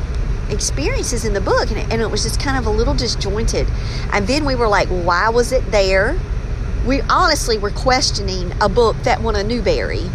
experiences 0.48 1.24
in 1.24 1.32
the 1.34 1.40
book 1.40 1.70
and 1.70 1.78
it, 1.78 1.92
and 1.92 2.00
it 2.00 2.10
was 2.10 2.22
just 2.22 2.40
kind 2.40 2.56
of 2.56 2.66
a 2.66 2.70
little 2.70 2.94
disjointed. 2.94 3.66
And 4.12 4.26
then 4.26 4.44
we 4.44 4.54
were 4.54 4.68
like, 4.68 4.88
why 4.88 5.28
was 5.28 5.52
it 5.52 5.70
there? 5.70 6.18
We 6.86 7.00
honestly 7.02 7.58
were 7.58 7.70
questioning 7.70 8.52
a 8.60 8.68
book 8.68 8.96
that 9.02 9.20
won 9.20 9.36
a 9.36 9.42
Newbery. 9.42 10.08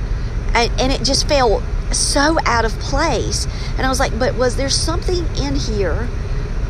And, 0.53 0.71
and 0.79 0.91
it 0.91 1.03
just 1.03 1.27
felt 1.27 1.63
so 1.91 2.37
out 2.45 2.65
of 2.65 2.71
place. 2.79 3.45
And 3.77 3.85
I 3.85 3.89
was 3.89 3.99
like, 3.99 4.17
but 4.17 4.35
was 4.35 4.55
there 4.55 4.69
something 4.69 5.25
in 5.35 5.55
here, 5.55 6.07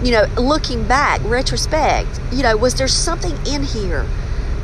you 0.03 0.11
know, 0.11 0.25
looking 0.37 0.87
back, 0.87 1.21
retrospect, 1.23 2.19
you 2.31 2.43
know, 2.43 2.57
was 2.57 2.75
there 2.75 2.87
something 2.87 3.33
in 3.45 3.63
here 3.63 4.05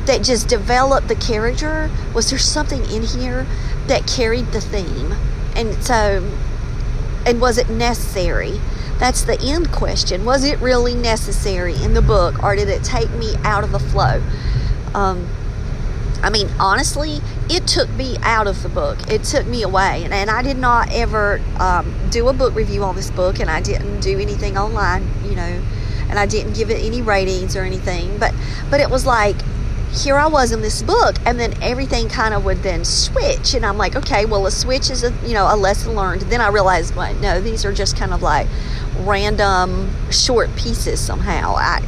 that 0.06 0.22
just 0.22 0.48
developed 0.48 1.08
the 1.08 1.14
character? 1.14 1.90
Was 2.14 2.30
there 2.30 2.38
something 2.38 2.84
in 2.90 3.02
here 3.02 3.46
that 3.86 4.06
carried 4.06 4.46
the 4.46 4.60
theme? 4.60 5.14
And 5.54 5.82
so, 5.84 6.28
and 7.26 7.40
was 7.40 7.58
it 7.58 7.68
necessary? 7.68 8.60
That's 8.98 9.22
the 9.22 9.40
end 9.40 9.70
question. 9.70 10.24
Was 10.24 10.44
it 10.44 10.58
really 10.58 10.94
necessary 10.94 11.76
in 11.76 11.94
the 11.94 12.02
book, 12.02 12.42
or 12.42 12.56
did 12.56 12.68
it 12.68 12.82
take 12.82 13.10
me 13.12 13.34
out 13.44 13.62
of 13.62 13.70
the 13.70 13.78
flow? 13.78 14.20
Um, 14.94 15.28
I 16.22 16.30
mean, 16.30 16.48
honestly, 16.58 17.20
it 17.48 17.66
took 17.66 17.88
me 17.90 18.16
out 18.22 18.46
of 18.46 18.62
the 18.62 18.68
book. 18.68 18.98
It 19.08 19.22
took 19.22 19.46
me 19.46 19.62
away. 19.62 20.02
And, 20.04 20.12
and 20.12 20.30
I 20.30 20.42
did 20.42 20.58
not 20.58 20.92
ever 20.92 21.40
um, 21.60 21.94
do 22.10 22.28
a 22.28 22.32
book 22.32 22.54
review 22.54 22.82
on 22.82 22.96
this 22.96 23.10
book, 23.10 23.38
and 23.38 23.48
I 23.48 23.60
didn't 23.60 24.00
do 24.00 24.18
anything 24.18 24.58
online, 24.58 25.08
you 25.24 25.36
know, 25.36 25.62
and 26.08 26.18
I 26.18 26.26
didn't 26.26 26.54
give 26.54 26.70
it 26.70 26.84
any 26.84 27.02
ratings 27.02 27.54
or 27.56 27.62
anything. 27.62 28.18
But, 28.18 28.34
but 28.68 28.80
it 28.80 28.90
was 28.90 29.06
like, 29.06 29.36
here 29.92 30.16
I 30.16 30.26
was 30.26 30.52
in 30.52 30.60
this 30.60 30.82
book, 30.82 31.16
and 31.24 31.38
then 31.38 31.54
everything 31.62 32.08
kind 32.08 32.34
of 32.34 32.44
would 32.44 32.62
then 32.62 32.84
switch. 32.84 33.54
And 33.54 33.64
I'm 33.64 33.78
like, 33.78 33.94
okay, 33.94 34.26
well, 34.26 34.46
a 34.46 34.50
switch 34.50 34.90
is 34.90 35.04
a, 35.04 35.12
you 35.24 35.34
know, 35.34 35.46
a 35.48 35.56
lesson 35.56 35.94
learned. 35.94 36.22
Then 36.22 36.40
I 36.40 36.48
realized, 36.48 36.96
well, 36.96 37.14
no, 37.14 37.40
these 37.40 37.64
are 37.64 37.72
just 37.72 37.96
kind 37.96 38.12
of 38.12 38.22
like 38.22 38.48
random 39.00 39.90
short 40.10 40.54
pieces 40.56 40.98
somehow. 40.98 41.54
I, 41.56 41.82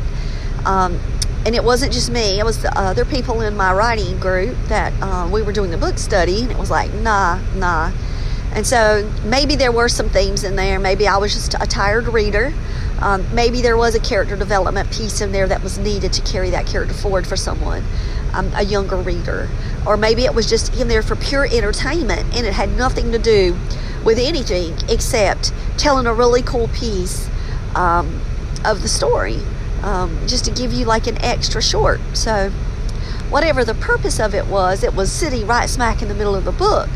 um, 0.64 1.00
and 1.46 1.54
it 1.54 1.64
wasn't 1.64 1.92
just 1.92 2.10
me 2.10 2.38
it 2.38 2.44
was 2.44 2.62
the 2.62 2.78
other 2.78 3.04
people 3.04 3.40
in 3.40 3.56
my 3.56 3.72
writing 3.72 4.18
group 4.18 4.56
that 4.68 4.92
um, 5.02 5.30
we 5.30 5.42
were 5.42 5.52
doing 5.52 5.70
the 5.70 5.78
book 5.78 5.98
study 5.98 6.42
and 6.42 6.50
it 6.50 6.58
was 6.58 6.70
like 6.70 6.92
nah 6.94 7.38
nah. 7.54 7.92
And 8.52 8.66
so 8.66 9.08
maybe 9.24 9.54
there 9.54 9.70
were 9.70 9.88
some 9.88 10.08
themes 10.08 10.42
in 10.42 10.56
there 10.56 10.78
maybe 10.78 11.06
i 11.06 11.16
was 11.16 11.34
just 11.34 11.54
a 11.54 11.66
tired 11.66 12.08
reader. 12.08 12.52
Um, 13.00 13.24
maybe 13.34 13.62
there 13.62 13.78
was 13.78 13.94
a 13.94 14.00
character 14.00 14.36
development 14.36 14.90
piece 14.92 15.22
in 15.22 15.32
there 15.32 15.48
that 15.48 15.62
was 15.62 15.78
needed 15.78 16.12
to 16.12 16.22
carry 16.22 16.50
that 16.50 16.66
character 16.66 16.92
forward 16.92 17.26
for 17.26 17.36
someone 17.36 17.82
um, 18.34 18.50
a 18.54 18.62
younger 18.62 18.96
reader. 18.96 19.48
Or 19.86 19.96
maybe 19.96 20.24
it 20.24 20.34
was 20.34 20.48
just 20.48 20.78
in 20.78 20.88
there 20.88 21.02
for 21.02 21.16
pure 21.16 21.46
entertainment 21.46 22.36
and 22.36 22.46
it 22.46 22.52
had 22.52 22.70
nothing 22.76 23.12
to 23.12 23.18
do 23.18 23.56
with 24.04 24.18
anything 24.18 24.76
except 24.88 25.52
telling 25.78 26.06
a 26.06 26.12
really 26.12 26.42
cool 26.42 26.68
piece 26.68 27.28
um, 27.74 28.20
of 28.64 28.82
the 28.82 28.88
story 28.88 29.38
um, 29.82 30.26
just 30.26 30.44
to 30.46 30.50
give 30.50 30.72
you 30.72 30.84
like 30.84 31.06
an 31.06 31.22
extra 31.22 31.62
short. 31.62 32.00
So, 32.14 32.50
whatever 33.30 33.64
the 33.64 33.74
purpose 33.74 34.18
of 34.18 34.34
it 34.34 34.46
was, 34.46 34.82
it 34.82 34.94
was 34.94 35.10
sitting 35.10 35.46
right 35.46 35.68
smack 35.68 36.02
in 36.02 36.08
the 36.08 36.14
middle 36.14 36.34
of 36.34 36.44
the 36.44 36.52
book. 36.52 36.88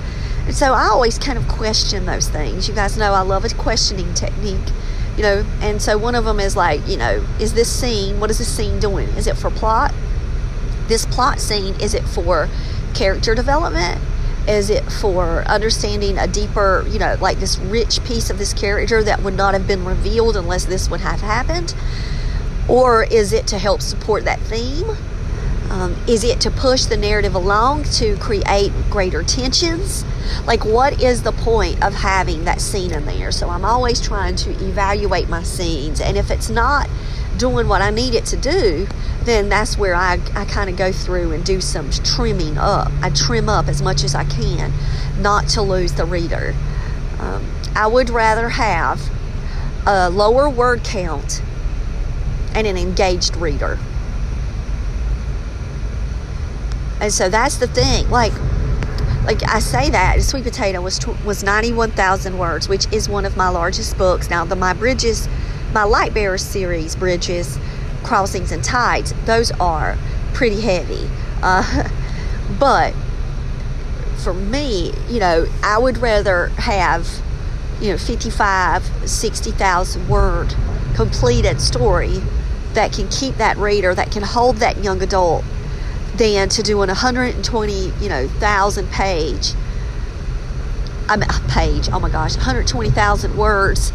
And 0.46 0.54
so 0.54 0.74
I 0.74 0.88
always 0.88 1.18
kind 1.18 1.38
of 1.38 1.48
question 1.48 2.04
those 2.04 2.28
things. 2.28 2.68
You 2.68 2.74
guys 2.74 2.98
know 2.98 3.12
I 3.12 3.22
love 3.22 3.44
a 3.44 3.54
questioning 3.54 4.12
technique, 4.12 4.68
you 5.16 5.22
know. 5.22 5.44
And 5.60 5.80
so 5.80 5.96
one 5.96 6.14
of 6.14 6.24
them 6.24 6.38
is 6.38 6.54
like, 6.54 6.86
you 6.86 6.98
know, 6.98 7.24
is 7.40 7.54
this 7.54 7.70
scene, 7.70 8.20
what 8.20 8.30
is 8.30 8.38
this 8.38 8.54
scene 8.54 8.78
doing? 8.78 9.08
Is 9.10 9.26
it 9.26 9.36
for 9.36 9.50
plot? 9.50 9.94
This 10.86 11.06
plot 11.06 11.40
scene, 11.40 11.74
is 11.80 11.94
it 11.94 12.02
for 12.02 12.48
character 12.92 13.34
development? 13.34 14.00
Is 14.46 14.68
it 14.68 14.84
for 14.84 15.42
understanding 15.44 16.18
a 16.18 16.26
deeper, 16.26 16.84
you 16.90 16.98
know, 16.98 17.16
like 17.18 17.40
this 17.40 17.56
rich 17.58 18.04
piece 18.04 18.28
of 18.28 18.36
this 18.36 18.52
character 18.52 19.02
that 19.02 19.22
would 19.22 19.34
not 19.34 19.54
have 19.54 19.66
been 19.66 19.86
revealed 19.86 20.36
unless 20.36 20.66
this 20.66 20.90
would 20.90 21.00
have 21.00 21.22
happened? 21.22 21.74
Or 22.68 23.04
is 23.04 23.32
it 23.32 23.46
to 23.48 23.58
help 23.58 23.82
support 23.82 24.24
that 24.24 24.40
theme? 24.40 24.96
Um, 25.70 25.96
is 26.06 26.24
it 26.24 26.40
to 26.42 26.50
push 26.50 26.84
the 26.84 26.96
narrative 26.96 27.34
along 27.34 27.84
to 27.94 28.16
create 28.18 28.72
greater 28.90 29.22
tensions? 29.22 30.04
Like, 30.46 30.64
what 30.64 31.02
is 31.02 31.22
the 31.22 31.32
point 31.32 31.82
of 31.82 31.94
having 31.94 32.44
that 32.44 32.60
scene 32.60 32.92
in 32.92 33.06
there? 33.06 33.32
So, 33.32 33.48
I'm 33.48 33.64
always 33.64 34.00
trying 34.00 34.36
to 34.36 34.50
evaluate 34.50 35.28
my 35.28 35.42
scenes. 35.42 36.00
And 36.00 36.16
if 36.16 36.30
it's 36.30 36.48
not 36.48 36.88
doing 37.36 37.66
what 37.66 37.82
I 37.82 37.90
need 37.90 38.14
it 38.14 38.24
to 38.26 38.36
do, 38.36 38.86
then 39.24 39.48
that's 39.48 39.76
where 39.76 39.94
I, 39.94 40.20
I 40.34 40.44
kind 40.44 40.70
of 40.70 40.76
go 40.76 40.92
through 40.92 41.32
and 41.32 41.44
do 41.44 41.60
some 41.60 41.90
trimming 41.90 42.56
up. 42.58 42.92
I 43.02 43.10
trim 43.10 43.48
up 43.48 43.68
as 43.68 43.82
much 43.82 44.04
as 44.04 44.14
I 44.14 44.24
can, 44.24 44.72
not 45.18 45.48
to 45.50 45.62
lose 45.62 45.94
the 45.94 46.04
reader. 46.04 46.54
Um, 47.18 47.50
I 47.74 47.86
would 47.86 48.10
rather 48.10 48.50
have 48.50 49.00
a 49.86 50.08
lower 50.10 50.48
word 50.48 50.84
count 50.84 51.42
and 52.54 52.66
an 52.66 52.76
engaged 52.76 53.36
reader. 53.36 53.78
And 57.00 57.12
so 57.12 57.28
that's 57.28 57.56
the 57.58 57.66
thing. 57.66 58.08
Like, 58.08 58.32
like 59.24 59.42
I 59.48 59.58
say 59.58 59.90
that 59.90 60.22
Sweet 60.22 60.44
Potato 60.44 60.80
was 60.80 61.04
was 61.24 61.42
ninety 61.42 61.72
one 61.72 61.90
thousand 61.90 62.38
words, 62.38 62.68
which 62.68 62.90
is 62.92 63.08
one 63.08 63.24
of 63.24 63.36
my 63.36 63.48
largest 63.48 63.98
books. 63.98 64.30
Now 64.30 64.44
the 64.44 64.56
My 64.56 64.72
Bridges, 64.72 65.28
my 65.72 65.82
Light 65.82 66.14
Bearer 66.14 66.38
series, 66.38 66.94
Bridges, 66.94 67.58
Crossings, 68.04 68.52
and 68.52 68.62
Tides, 68.62 69.12
those 69.24 69.50
are 69.52 69.98
pretty 70.32 70.60
heavy. 70.60 71.08
Uh, 71.42 71.88
but 72.58 72.94
for 74.22 74.32
me, 74.32 74.92
you 75.08 75.20
know, 75.20 75.46
I 75.62 75.78
would 75.78 75.98
rather 75.98 76.48
have, 76.56 77.06
you 77.80 77.90
know, 77.90 77.98
55, 77.98 79.08
60,000 79.08 80.08
word 80.08 80.54
completed 80.94 81.60
story 81.60 82.22
that 82.74 82.92
can 82.92 83.08
keep 83.08 83.36
that 83.36 83.56
reader, 83.56 83.94
that 83.94 84.10
can 84.10 84.22
hold 84.22 84.56
that 84.56 84.82
young 84.82 85.02
adult, 85.02 85.44
than 86.16 86.48
to 86.48 86.62
do 86.62 86.82
an 86.82 86.88
120, 86.88 87.92
you 88.00 88.08
know, 88.08 88.28
thousand 88.28 88.88
page. 88.90 89.52
I 91.08 91.16
mean, 91.16 91.28
page. 91.48 91.88
Oh 91.92 92.00
my 92.00 92.10
gosh, 92.10 92.36
120,000 92.36 93.36
words. 93.36 93.92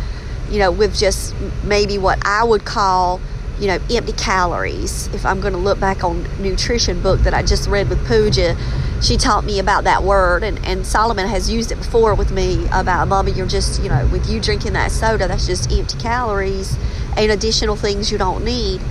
You 0.49 0.59
know, 0.59 0.71
with 0.71 0.97
just 0.97 1.35
maybe 1.63 1.99
what 1.99 2.19
I 2.25 2.43
would 2.43 2.65
call, 2.65 3.21
you 3.59 3.67
know, 3.67 3.77
empty 3.91 4.13
calories. 4.13 5.07
If 5.13 5.25
I'm 5.25 5.39
going 5.41 5.53
to 5.53 5.59
look 5.59 5.79
back 5.79 6.03
on 6.03 6.23
nutrition 6.41 7.01
book 7.01 7.19
that 7.21 7.35
I 7.35 7.43
just 7.43 7.69
read 7.69 7.87
with 7.87 8.03
Pooja, 8.07 8.57
she 9.01 9.15
taught 9.15 9.45
me 9.45 9.59
about 9.59 9.83
that 9.83 10.03
word, 10.03 10.43
and, 10.43 10.59
and 10.65 10.85
Solomon 10.85 11.27
has 11.27 11.51
used 11.51 11.71
it 11.71 11.75
before 11.75 12.15
with 12.15 12.31
me 12.31 12.67
about, 12.73 13.07
Mama, 13.07 13.29
you're 13.29 13.47
just, 13.47 13.81
you 13.83 13.89
know, 13.89 14.07
with 14.07 14.27
you 14.27 14.39
drinking 14.39 14.73
that 14.73 14.91
soda, 14.91 15.27
that's 15.27 15.45
just 15.45 15.71
empty 15.71 15.97
calories 15.99 16.77
and 17.19 17.31
additional 17.31 17.75
things 17.75 18.11
you 18.11 18.17
don't 18.17 18.43
need. 18.43 18.81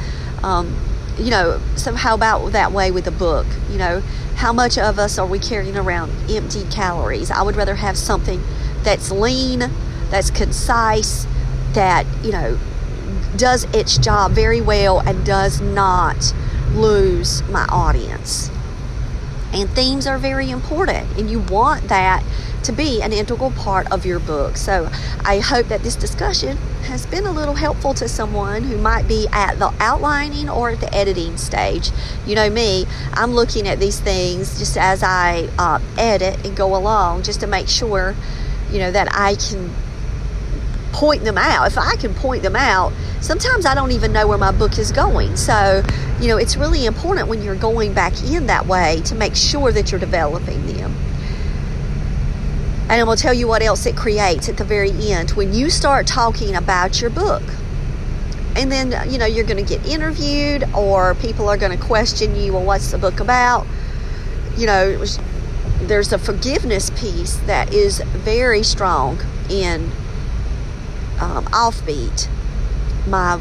Um, 0.43 0.77
you 1.19 1.31
know, 1.31 1.61
so 1.77 1.95
how 1.95 2.15
about 2.15 2.53
that 2.53 2.71
way 2.71 2.91
with 2.91 3.07
a 3.07 3.11
book? 3.11 3.47
You 3.71 3.79
know, 3.79 4.01
how 4.37 4.53
much 4.53 4.79
of 4.79 4.99
us 4.99 5.19
are 5.19 5.27
we 5.27 5.39
carrying 5.39 5.77
around 5.77 6.13
empty 6.31 6.65
calories? 6.71 7.31
I 7.31 7.43
would 7.43 7.57
rather 7.57 7.75
have 7.75 7.97
something 7.97 8.41
that's 8.83 9.11
lean, 9.11 9.71
that's 10.11 10.31
concise, 10.31 11.27
that, 11.73 12.07
you 12.23 12.31
know, 12.31 12.59
does 13.37 13.65
its 13.75 13.99
job 13.99 14.33
very 14.33 14.61
well 14.61 15.01
and 15.01 15.25
does 15.25 15.61
not 15.61 16.33
lose 16.73 17.43
my 17.45 17.67
audience. 17.69 18.51
And 19.53 19.69
themes 19.71 20.07
are 20.07 20.19
very 20.19 20.51
important, 20.51 21.19
and 21.19 21.31
you 21.31 21.41
want 21.41 21.89
that 21.89 22.23
to 22.65 22.73
be 22.73 23.01
an 23.01 23.13
integral 23.13 23.51
part 23.53 23.91
of 23.91 24.05
your 24.05 24.19
book. 24.19 24.57
So 24.57 24.91
I 25.25 25.39
hope 25.39 25.69
that 25.69 25.83
this 25.83 25.97
discussion 25.97 26.57
has 26.83 27.07
been 27.07 27.25
a 27.25 27.31
little 27.31 27.55
helpful 27.55 27.95
to 27.95 28.09
someone 28.09 28.65
who 28.65 28.77
might 28.77 29.09
be 29.09 29.27
at 29.33 29.59
the 29.59 29.73
outlining 29.81 30.51
or 30.51 30.71
at 30.71 30.81
the 30.81 30.95
editing 30.95 31.37
stage. 31.39 31.91
You 32.27 32.35
know 32.35 32.51
me, 32.51 32.87
I'm 33.15 33.33
looking 33.33 33.67
at 33.69 33.79
these 33.79 34.01
things 34.01 34.59
just 34.59 34.77
as 34.77 35.03
I 35.03 35.49
uh, 35.59 35.81
edit 35.97 36.45
and 36.45 36.57
go 36.57 36.77
along 36.77 37.23
just 37.23 37.41
to 37.41 37.47
make 37.47 37.69
sure, 37.69 38.15
you 38.71 38.79
know, 38.79 38.91
that 38.91 39.09
I 39.13 39.37
can 39.37 39.73
point 40.99 41.23
them 41.23 41.39
out. 41.39 41.69
If 41.69 41.79
I 41.79 41.95
can 41.95 42.13
point 42.13 42.43
them 42.43 42.57
out, 42.57 42.93
sometimes 43.21 43.65
I 43.67 43.75
don't 43.77 43.93
even 43.93 44.13
know 44.13 44.27
where 44.27 44.37
my 44.37 44.51
book 44.51 44.79
is 44.79 44.91
going. 44.91 45.37
So, 45.37 45.85
you 46.21 46.27
know, 46.27 46.39
it's 46.39 46.57
really 46.57 46.87
important 46.87 47.29
when 47.29 47.41
you're 47.41 47.55
going 47.55 47.95
back 47.95 48.21
in 48.25 48.47
that 48.47 48.67
way 48.67 49.01
to 49.05 49.15
make 49.15 49.37
sure 49.37 49.71
that 49.71 49.93
you're 49.93 50.01
developing 50.01 50.67
them. 50.67 50.93
And 52.91 52.93
I'm 52.93 53.05
going 53.05 53.17
to 53.17 53.23
tell 53.23 53.33
you 53.33 53.47
what 53.47 53.63
else 53.63 53.87
it 53.87 53.97
creates 53.97 54.49
at 54.49 54.57
the 54.57 54.65
very 54.65 54.91
end 54.91 55.31
when 55.33 55.55
you 55.55 55.71
start 55.71 56.09
talking 56.09 56.57
about 56.57 57.01
your 57.01 57.11
book. 57.11 57.45
And 58.57 58.73
then, 58.73 59.09
you 59.09 59.19
know, 59.19 59.27
you're 59.27 59.47
going 59.47 59.65
to 59.65 59.77
get 59.77 59.87
interviewed 59.87 60.65
or 60.75 61.15
people 61.15 61.49
are 61.49 61.57
going 61.57 61.79
to 61.79 61.85
question 61.85 62.35
you, 62.35 62.55
well, 62.55 62.65
what's 62.65 62.91
the 62.91 62.99
book 62.99 63.21
about? 63.21 63.69
You 64.57 64.67
know, 64.67 65.05
there's 65.83 66.13
a 66.13 66.19
forgiveness 66.19 66.91
piece 66.91 67.37
that 67.47 67.73
is 67.73 68.01
very 68.01 68.65
strong 68.65 69.21
in 69.49 69.93
um, 71.21 71.45
Offbeat. 71.47 72.29
My, 73.07 73.41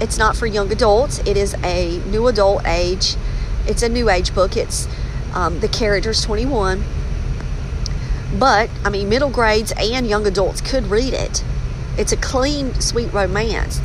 it's 0.00 0.18
not 0.18 0.36
for 0.36 0.46
young 0.46 0.70
adults. 0.72 1.18
It 1.20 1.36
is 1.36 1.54
a 1.62 1.98
new 2.06 2.26
adult 2.26 2.66
age. 2.66 3.16
It's 3.66 3.82
a 3.82 3.88
new 3.88 4.10
age 4.10 4.34
book. 4.34 4.56
It's 4.56 4.88
um, 5.34 5.60
the 5.60 5.68
character's 5.68 6.22
21 6.22 6.84
but, 8.38 8.68
I 8.84 8.90
mean, 8.90 9.08
middle 9.08 9.30
grades 9.30 9.72
and 9.78 10.06
young 10.06 10.26
adults 10.26 10.60
could 10.60 10.88
read 10.88 11.14
it. 11.14 11.44
It's 11.96 12.12
a 12.12 12.16
clean, 12.16 12.78
sweet 12.80 13.12
romance. 13.12 13.80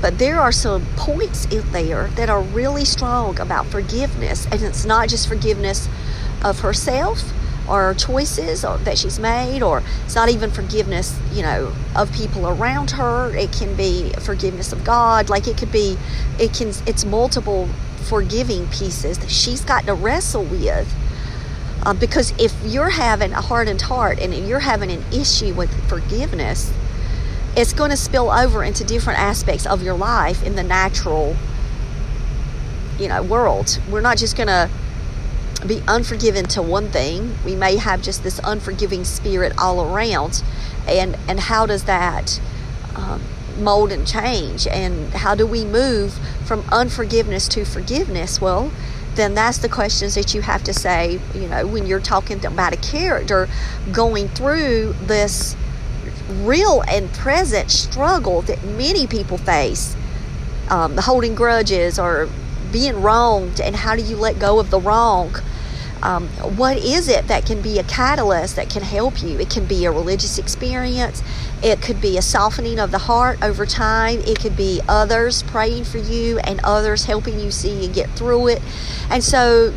But 0.00 0.18
there 0.18 0.40
are 0.40 0.50
some 0.50 0.84
points 0.96 1.44
in 1.46 1.70
there 1.70 2.08
that 2.16 2.28
are 2.28 2.42
really 2.42 2.84
strong 2.84 3.38
about 3.38 3.66
forgiveness. 3.66 4.46
And 4.50 4.62
it's 4.62 4.84
not 4.84 5.08
just 5.08 5.28
forgiveness 5.28 5.88
of 6.42 6.60
herself 6.60 7.22
or 7.68 7.94
choices 7.94 8.64
or, 8.64 8.78
that 8.78 8.98
she's 8.98 9.18
made, 9.18 9.62
or 9.62 9.82
it's 10.04 10.14
not 10.14 10.28
even 10.28 10.50
forgiveness, 10.50 11.18
you 11.32 11.42
know, 11.42 11.72
of 11.96 12.12
people 12.12 12.48
around 12.48 12.90
her. 12.92 13.34
It 13.36 13.52
can 13.52 13.74
be 13.76 14.12
forgiveness 14.20 14.72
of 14.72 14.84
God. 14.84 15.30
Like 15.30 15.46
it 15.46 15.56
could 15.56 15.72
be, 15.72 15.96
it 16.38 16.52
can, 16.54 16.72
it's 16.86 17.04
multiple 17.04 17.68
forgiving 18.04 18.66
pieces 18.68 19.18
that 19.18 19.30
she's 19.30 19.62
got 19.62 19.86
to 19.86 19.94
wrestle 19.94 20.44
with 20.44 20.92
uh, 21.84 21.92
because 21.92 22.32
if 22.38 22.54
you're 22.64 22.90
having 22.90 23.32
a 23.32 23.40
hardened 23.40 23.82
heart 23.82 24.20
and 24.20 24.32
you're 24.48 24.60
having 24.60 24.90
an 24.90 25.02
issue 25.12 25.52
with 25.54 25.70
forgiveness, 25.88 26.72
it's 27.56 27.72
going 27.72 27.90
to 27.90 27.96
spill 27.96 28.30
over 28.30 28.62
into 28.62 28.84
different 28.84 29.18
aspects 29.18 29.66
of 29.66 29.82
your 29.82 29.94
life 29.94 30.42
in 30.44 30.54
the 30.54 30.62
natural, 30.62 31.36
you 32.98 33.08
know, 33.08 33.22
world. 33.22 33.80
We're 33.90 34.00
not 34.00 34.16
just 34.16 34.36
going 34.36 34.46
to 34.46 34.70
be 35.66 35.82
unforgiven 35.86 36.46
to 36.46 36.62
one 36.62 36.88
thing. 36.88 37.36
We 37.44 37.54
may 37.54 37.76
have 37.76 38.02
just 38.02 38.22
this 38.22 38.40
unforgiving 38.44 39.04
spirit 39.04 39.52
all 39.58 39.84
around, 39.84 40.42
and 40.86 41.16
and 41.28 41.40
how 41.40 41.66
does 41.66 41.84
that 41.84 42.40
um, 42.94 43.22
mold 43.58 43.92
and 43.92 44.06
change? 44.06 44.66
And 44.66 45.12
how 45.14 45.34
do 45.34 45.46
we 45.46 45.64
move 45.64 46.14
from 46.44 46.64
unforgiveness 46.70 47.48
to 47.48 47.64
forgiveness? 47.64 48.40
Well 48.40 48.72
then 49.14 49.34
that's 49.34 49.58
the 49.58 49.68
questions 49.68 50.14
that 50.14 50.34
you 50.34 50.40
have 50.40 50.64
to 50.64 50.72
say, 50.72 51.20
you 51.34 51.46
know, 51.46 51.66
when 51.66 51.86
you're 51.86 52.00
talking 52.00 52.44
about 52.46 52.72
a 52.72 52.76
character 52.78 53.48
going 53.92 54.28
through 54.28 54.94
this 55.02 55.56
real 56.40 56.82
and 56.88 57.12
present 57.12 57.70
struggle 57.70 58.42
that 58.42 58.62
many 58.64 59.06
people 59.06 59.36
face 59.36 59.94
um, 60.70 60.96
the 60.96 61.02
holding 61.02 61.34
grudges 61.34 61.98
or 61.98 62.28
being 62.72 63.02
wronged, 63.02 63.60
and 63.60 63.76
how 63.76 63.94
do 63.94 64.02
you 64.02 64.16
let 64.16 64.38
go 64.38 64.58
of 64.58 64.70
the 64.70 64.80
wrong? 64.80 65.34
Um, 66.02 66.26
what 66.56 66.78
is 66.78 67.08
it 67.08 67.28
that 67.28 67.46
can 67.46 67.62
be 67.62 67.78
a 67.78 67.84
catalyst 67.84 68.56
that 68.56 68.68
can 68.68 68.82
help 68.82 69.22
you? 69.22 69.38
It 69.38 69.48
can 69.48 69.66
be 69.66 69.84
a 69.84 69.92
religious 69.92 70.36
experience, 70.36 71.22
it 71.62 71.80
could 71.80 72.00
be 72.00 72.18
a 72.18 72.22
softening 72.22 72.80
of 72.80 72.90
the 72.90 72.98
heart 72.98 73.40
over 73.42 73.64
time, 73.64 74.18
it 74.20 74.40
could 74.40 74.56
be 74.56 74.80
others 74.88 75.44
praying 75.44 75.84
for 75.84 75.98
you 75.98 76.38
and 76.40 76.60
others 76.64 77.04
helping 77.04 77.38
you 77.38 77.52
see 77.52 77.84
and 77.84 77.94
get 77.94 78.10
through 78.10 78.48
it. 78.48 78.62
And 79.10 79.22
so, 79.22 79.72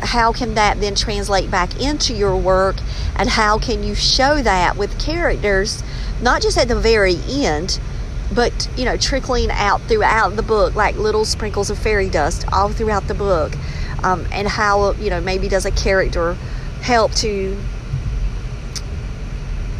how 0.00 0.32
can 0.32 0.54
that 0.54 0.80
then 0.80 0.94
translate 0.94 1.50
back 1.50 1.80
into 1.80 2.12
your 2.12 2.36
work? 2.36 2.76
And 3.16 3.28
how 3.28 3.58
can 3.58 3.82
you 3.82 3.94
show 3.94 4.42
that 4.42 4.76
with 4.76 4.98
characters, 4.98 5.82
not 6.20 6.42
just 6.42 6.58
at 6.58 6.68
the 6.68 6.78
very 6.78 7.16
end? 7.28 7.78
But 8.34 8.68
you 8.76 8.84
know, 8.84 8.96
trickling 8.96 9.50
out 9.50 9.80
throughout 9.82 10.36
the 10.36 10.42
book 10.42 10.74
like 10.74 10.96
little 10.96 11.24
sprinkles 11.24 11.70
of 11.70 11.78
fairy 11.78 12.10
dust 12.10 12.44
all 12.52 12.68
throughout 12.68 13.06
the 13.08 13.14
book 13.14 13.52
um, 14.02 14.26
and 14.32 14.48
how 14.48 14.92
you 14.94 15.10
know 15.10 15.20
maybe 15.20 15.48
does 15.48 15.64
a 15.64 15.70
character 15.70 16.34
help 16.82 17.12
to 17.12 17.58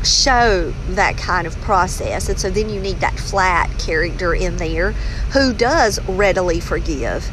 show 0.05 0.73
that 0.91 1.17
kind 1.17 1.47
of 1.47 1.57
process 1.61 2.29
and 2.29 2.39
so 2.39 2.49
then 2.51 2.69
you 2.69 2.81
need 2.81 3.01
that 3.01 3.19
flat 3.19 3.69
character 3.79 4.35
in 4.35 4.57
there 4.57 4.93
who 5.33 5.53
does 5.53 6.01
readily 6.09 6.61
forgive 6.61 7.31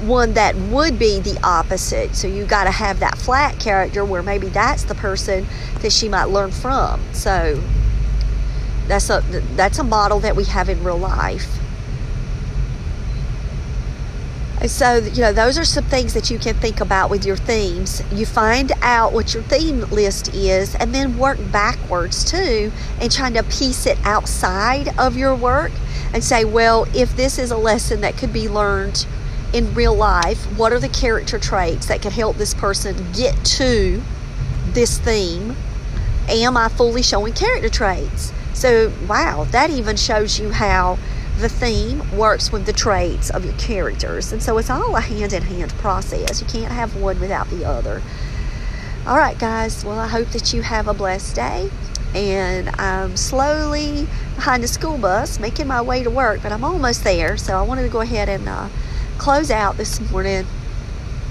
one 0.00 0.32
that 0.34 0.56
would 0.56 0.98
be 0.98 1.20
the 1.20 1.38
opposite. 1.42 2.14
So 2.14 2.26
you 2.26 2.44
got 2.44 2.64
to 2.64 2.70
have 2.70 3.00
that 3.00 3.18
flat 3.18 3.58
character 3.60 4.04
where 4.04 4.22
maybe 4.22 4.48
that's 4.48 4.84
the 4.84 4.94
person 4.94 5.46
that 5.80 5.92
she 5.92 6.08
might 6.08 6.24
learn 6.24 6.50
from. 6.50 7.00
So 7.12 7.62
that's 8.86 9.10
a 9.10 9.20
that's 9.54 9.78
a 9.78 9.84
model 9.84 10.20
that 10.20 10.34
we 10.34 10.44
have 10.44 10.68
in 10.68 10.82
real 10.82 10.98
life. 10.98 11.59
And 14.60 14.70
so, 14.70 14.98
you 14.98 15.22
know, 15.22 15.32
those 15.32 15.56
are 15.56 15.64
some 15.64 15.84
things 15.84 16.12
that 16.12 16.30
you 16.30 16.38
can 16.38 16.54
think 16.54 16.80
about 16.80 17.08
with 17.08 17.24
your 17.24 17.36
themes. 17.36 18.02
You 18.12 18.26
find 18.26 18.72
out 18.82 19.14
what 19.14 19.32
your 19.32 19.42
theme 19.44 19.80
list 19.90 20.34
is 20.34 20.74
and 20.74 20.94
then 20.94 21.16
work 21.16 21.38
backwards 21.50 22.24
too 22.24 22.70
and 23.00 23.10
trying 23.10 23.32
to 23.34 23.42
piece 23.44 23.86
it 23.86 23.98
outside 24.04 24.92
of 24.98 25.16
your 25.16 25.34
work 25.34 25.72
and 26.12 26.22
say, 26.22 26.44
well, 26.44 26.86
if 26.94 27.16
this 27.16 27.38
is 27.38 27.50
a 27.50 27.56
lesson 27.56 28.02
that 28.02 28.18
could 28.18 28.34
be 28.34 28.48
learned 28.48 29.06
in 29.54 29.72
real 29.74 29.94
life, 29.94 30.44
what 30.58 30.72
are 30.72 30.78
the 30.78 30.90
character 30.90 31.38
traits 31.38 31.86
that 31.86 32.02
could 32.02 32.12
help 32.12 32.36
this 32.36 32.52
person 32.52 32.94
get 33.14 33.42
to 33.44 34.02
this 34.72 34.98
theme? 34.98 35.56
Am 36.28 36.56
I 36.58 36.68
fully 36.68 37.02
showing 37.02 37.32
character 37.32 37.70
traits? 37.70 38.30
So, 38.52 38.92
wow, 39.08 39.44
that 39.52 39.70
even 39.70 39.96
shows 39.96 40.38
you 40.38 40.50
how 40.50 40.98
the 41.40 41.48
theme 41.48 42.16
works 42.16 42.52
with 42.52 42.66
the 42.66 42.72
traits 42.72 43.30
of 43.30 43.44
your 43.44 43.54
characters. 43.54 44.32
And 44.32 44.42
so 44.42 44.58
it's 44.58 44.70
all 44.70 44.94
a 44.96 45.00
hand 45.00 45.32
in 45.32 45.42
hand 45.42 45.72
process. 45.74 46.40
You 46.40 46.46
can't 46.46 46.72
have 46.72 46.96
one 46.96 47.18
without 47.18 47.48
the 47.48 47.64
other. 47.64 48.02
All 49.06 49.16
right, 49.16 49.38
guys. 49.38 49.84
Well, 49.84 49.98
I 49.98 50.08
hope 50.08 50.28
that 50.28 50.52
you 50.52 50.62
have 50.62 50.86
a 50.86 50.94
blessed 50.94 51.34
day. 51.34 51.70
And 52.14 52.68
I'm 52.78 53.16
slowly 53.16 54.06
behind 54.34 54.62
the 54.62 54.68
school 54.68 54.98
bus 54.98 55.38
making 55.38 55.68
my 55.68 55.80
way 55.80 56.02
to 56.02 56.10
work, 56.10 56.42
but 56.42 56.52
I'm 56.52 56.64
almost 56.64 57.04
there. 57.04 57.36
So 57.36 57.56
I 57.56 57.62
wanted 57.62 57.82
to 57.82 57.88
go 57.88 58.00
ahead 58.00 58.28
and 58.28 58.48
uh, 58.48 58.68
close 59.16 59.50
out 59.50 59.76
this 59.76 60.00
morning 60.10 60.44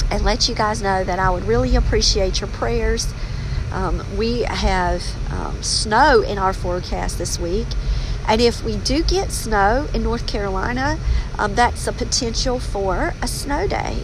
and 0.09 0.23
let 0.23 0.49
you 0.49 0.55
guys 0.55 0.81
know 0.81 1.03
that 1.03 1.19
I 1.19 1.29
would 1.29 1.43
really 1.43 1.75
appreciate 1.75 2.41
your 2.41 2.49
prayers. 2.49 3.13
Um, 3.71 4.03
we 4.17 4.41
have 4.43 5.03
um, 5.29 5.61
snow 5.61 6.21
in 6.21 6.37
our 6.37 6.53
forecast 6.53 7.17
this 7.17 7.37
week 7.37 7.67
and 8.27 8.41
if 8.41 8.63
we 8.63 8.77
do 8.77 9.03
get 9.03 9.31
snow 9.31 9.87
in 9.93 10.03
North 10.03 10.27
Carolina, 10.27 10.99
um, 11.37 11.55
that's 11.55 11.87
a 11.87 11.93
potential 11.93 12.59
for 12.59 13.13
a 13.21 13.27
snow 13.27 13.67
day, 13.67 13.95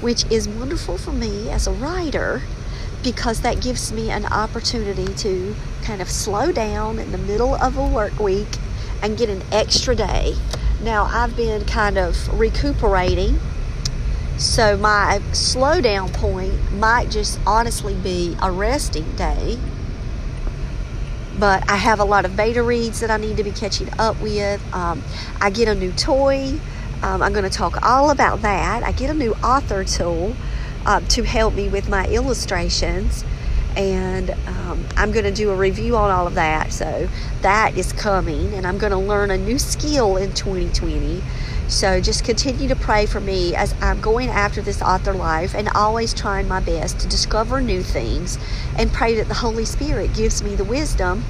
which 0.00 0.24
is 0.30 0.48
wonderful 0.48 0.98
for 0.98 1.12
me 1.12 1.50
as 1.50 1.66
a 1.66 1.72
writer 1.72 2.42
because 3.02 3.40
that 3.40 3.60
gives 3.60 3.92
me 3.92 4.10
an 4.10 4.24
opportunity 4.26 5.12
to 5.14 5.54
kind 5.82 6.00
of 6.00 6.08
slow 6.08 6.52
down 6.52 6.98
in 6.98 7.10
the 7.10 7.18
middle 7.18 7.54
of 7.56 7.76
a 7.76 7.86
work 7.86 8.18
week 8.20 8.58
and 9.02 9.18
get 9.18 9.28
an 9.28 9.42
extra 9.50 9.94
day. 9.94 10.34
Now, 10.80 11.04
I've 11.12 11.36
been 11.36 11.64
kind 11.64 11.98
of 11.98 12.38
recuperating, 12.38 13.40
so 14.38 14.76
my 14.76 15.20
slow 15.32 15.80
down 15.80 16.10
point 16.10 16.72
might 16.72 17.10
just 17.10 17.40
honestly 17.46 17.94
be 17.94 18.36
a 18.40 18.50
resting 18.50 19.16
day 19.16 19.58
but 21.42 21.68
I 21.68 21.74
have 21.74 21.98
a 21.98 22.04
lot 22.04 22.24
of 22.24 22.36
beta 22.36 22.62
reads 22.62 23.00
that 23.00 23.10
I 23.10 23.16
need 23.16 23.36
to 23.38 23.42
be 23.42 23.50
catching 23.50 23.88
up 23.98 24.20
with. 24.22 24.62
Um, 24.72 25.02
I 25.40 25.50
get 25.50 25.66
a 25.66 25.74
new 25.74 25.90
toy. 25.90 26.56
Um, 27.02 27.20
I'm 27.20 27.32
going 27.32 27.42
to 27.42 27.50
talk 27.50 27.84
all 27.84 28.10
about 28.10 28.42
that. 28.42 28.84
I 28.84 28.92
get 28.92 29.10
a 29.10 29.14
new 29.14 29.32
author 29.42 29.82
tool 29.82 30.36
uh, 30.86 31.00
to 31.00 31.24
help 31.24 31.54
me 31.54 31.68
with 31.68 31.88
my 31.88 32.06
illustrations. 32.06 33.24
And 33.76 34.30
um, 34.46 34.86
I'm 34.96 35.10
going 35.10 35.24
to 35.24 35.32
do 35.32 35.50
a 35.50 35.56
review 35.56 35.96
on 35.96 36.12
all 36.12 36.28
of 36.28 36.34
that. 36.34 36.72
So 36.72 37.08
that 37.40 37.76
is 37.76 37.92
coming. 37.92 38.54
And 38.54 38.64
I'm 38.64 38.78
going 38.78 38.92
to 38.92 38.96
learn 38.96 39.32
a 39.32 39.36
new 39.36 39.58
skill 39.58 40.16
in 40.16 40.32
2020 40.34 41.24
so 41.72 42.02
just 42.02 42.22
continue 42.22 42.68
to 42.68 42.76
pray 42.76 43.06
for 43.06 43.18
me 43.18 43.56
as 43.56 43.74
I'm 43.80 44.00
going 44.02 44.28
after 44.28 44.60
this 44.60 44.82
author 44.82 45.14
life 45.14 45.54
and 45.54 45.68
always 45.70 46.12
trying 46.12 46.46
my 46.46 46.60
best 46.60 47.00
to 47.00 47.08
discover 47.08 47.62
new 47.62 47.82
things 47.82 48.38
and 48.76 48.92
pray 48.92 49.14
that 49.14 49.26
the 49.26 49.34
Holy 49.34 49.64
Spirit 49.64 50.14
gives 50.14 50.42
me 50.42 50.54
the 50.54 50.64
wisdom 50.64 51.24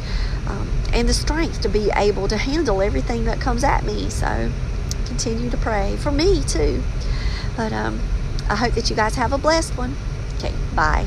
um, 0.49 0.69
and 0.93 1.09
the 1.09 1.15
strength 1.15 1.61
to 1.61 1.69
be 1.69 1.91
able 1.95 2.27
to 2.27 2.37
handle 2.37 2.83
everything 2.83 3.25
that 3.25 3.41
comes 3.41 3.63
at 3.63 3.85
me. 3.85 4.11
So 4.11 4.51
continue 5.07 5.49
to 5.49 5.57
pray 5.57 5.97
for 5.97 6.11
me 6.11 6.43
too. 6.43 6.83
But 7.57 7.73
um, 7.73 8.01
I 8.49 8.57
hope 8.57 8.75
that 8.75 8.91
you 8.91 8.97
guys 8.97 9.15
have 9.15 9.33
a 9.33 9.39
blessed 9.39 9.77
one. 9.79 9.95
Okay, 10.39 10.53
bye. 10.75 11.07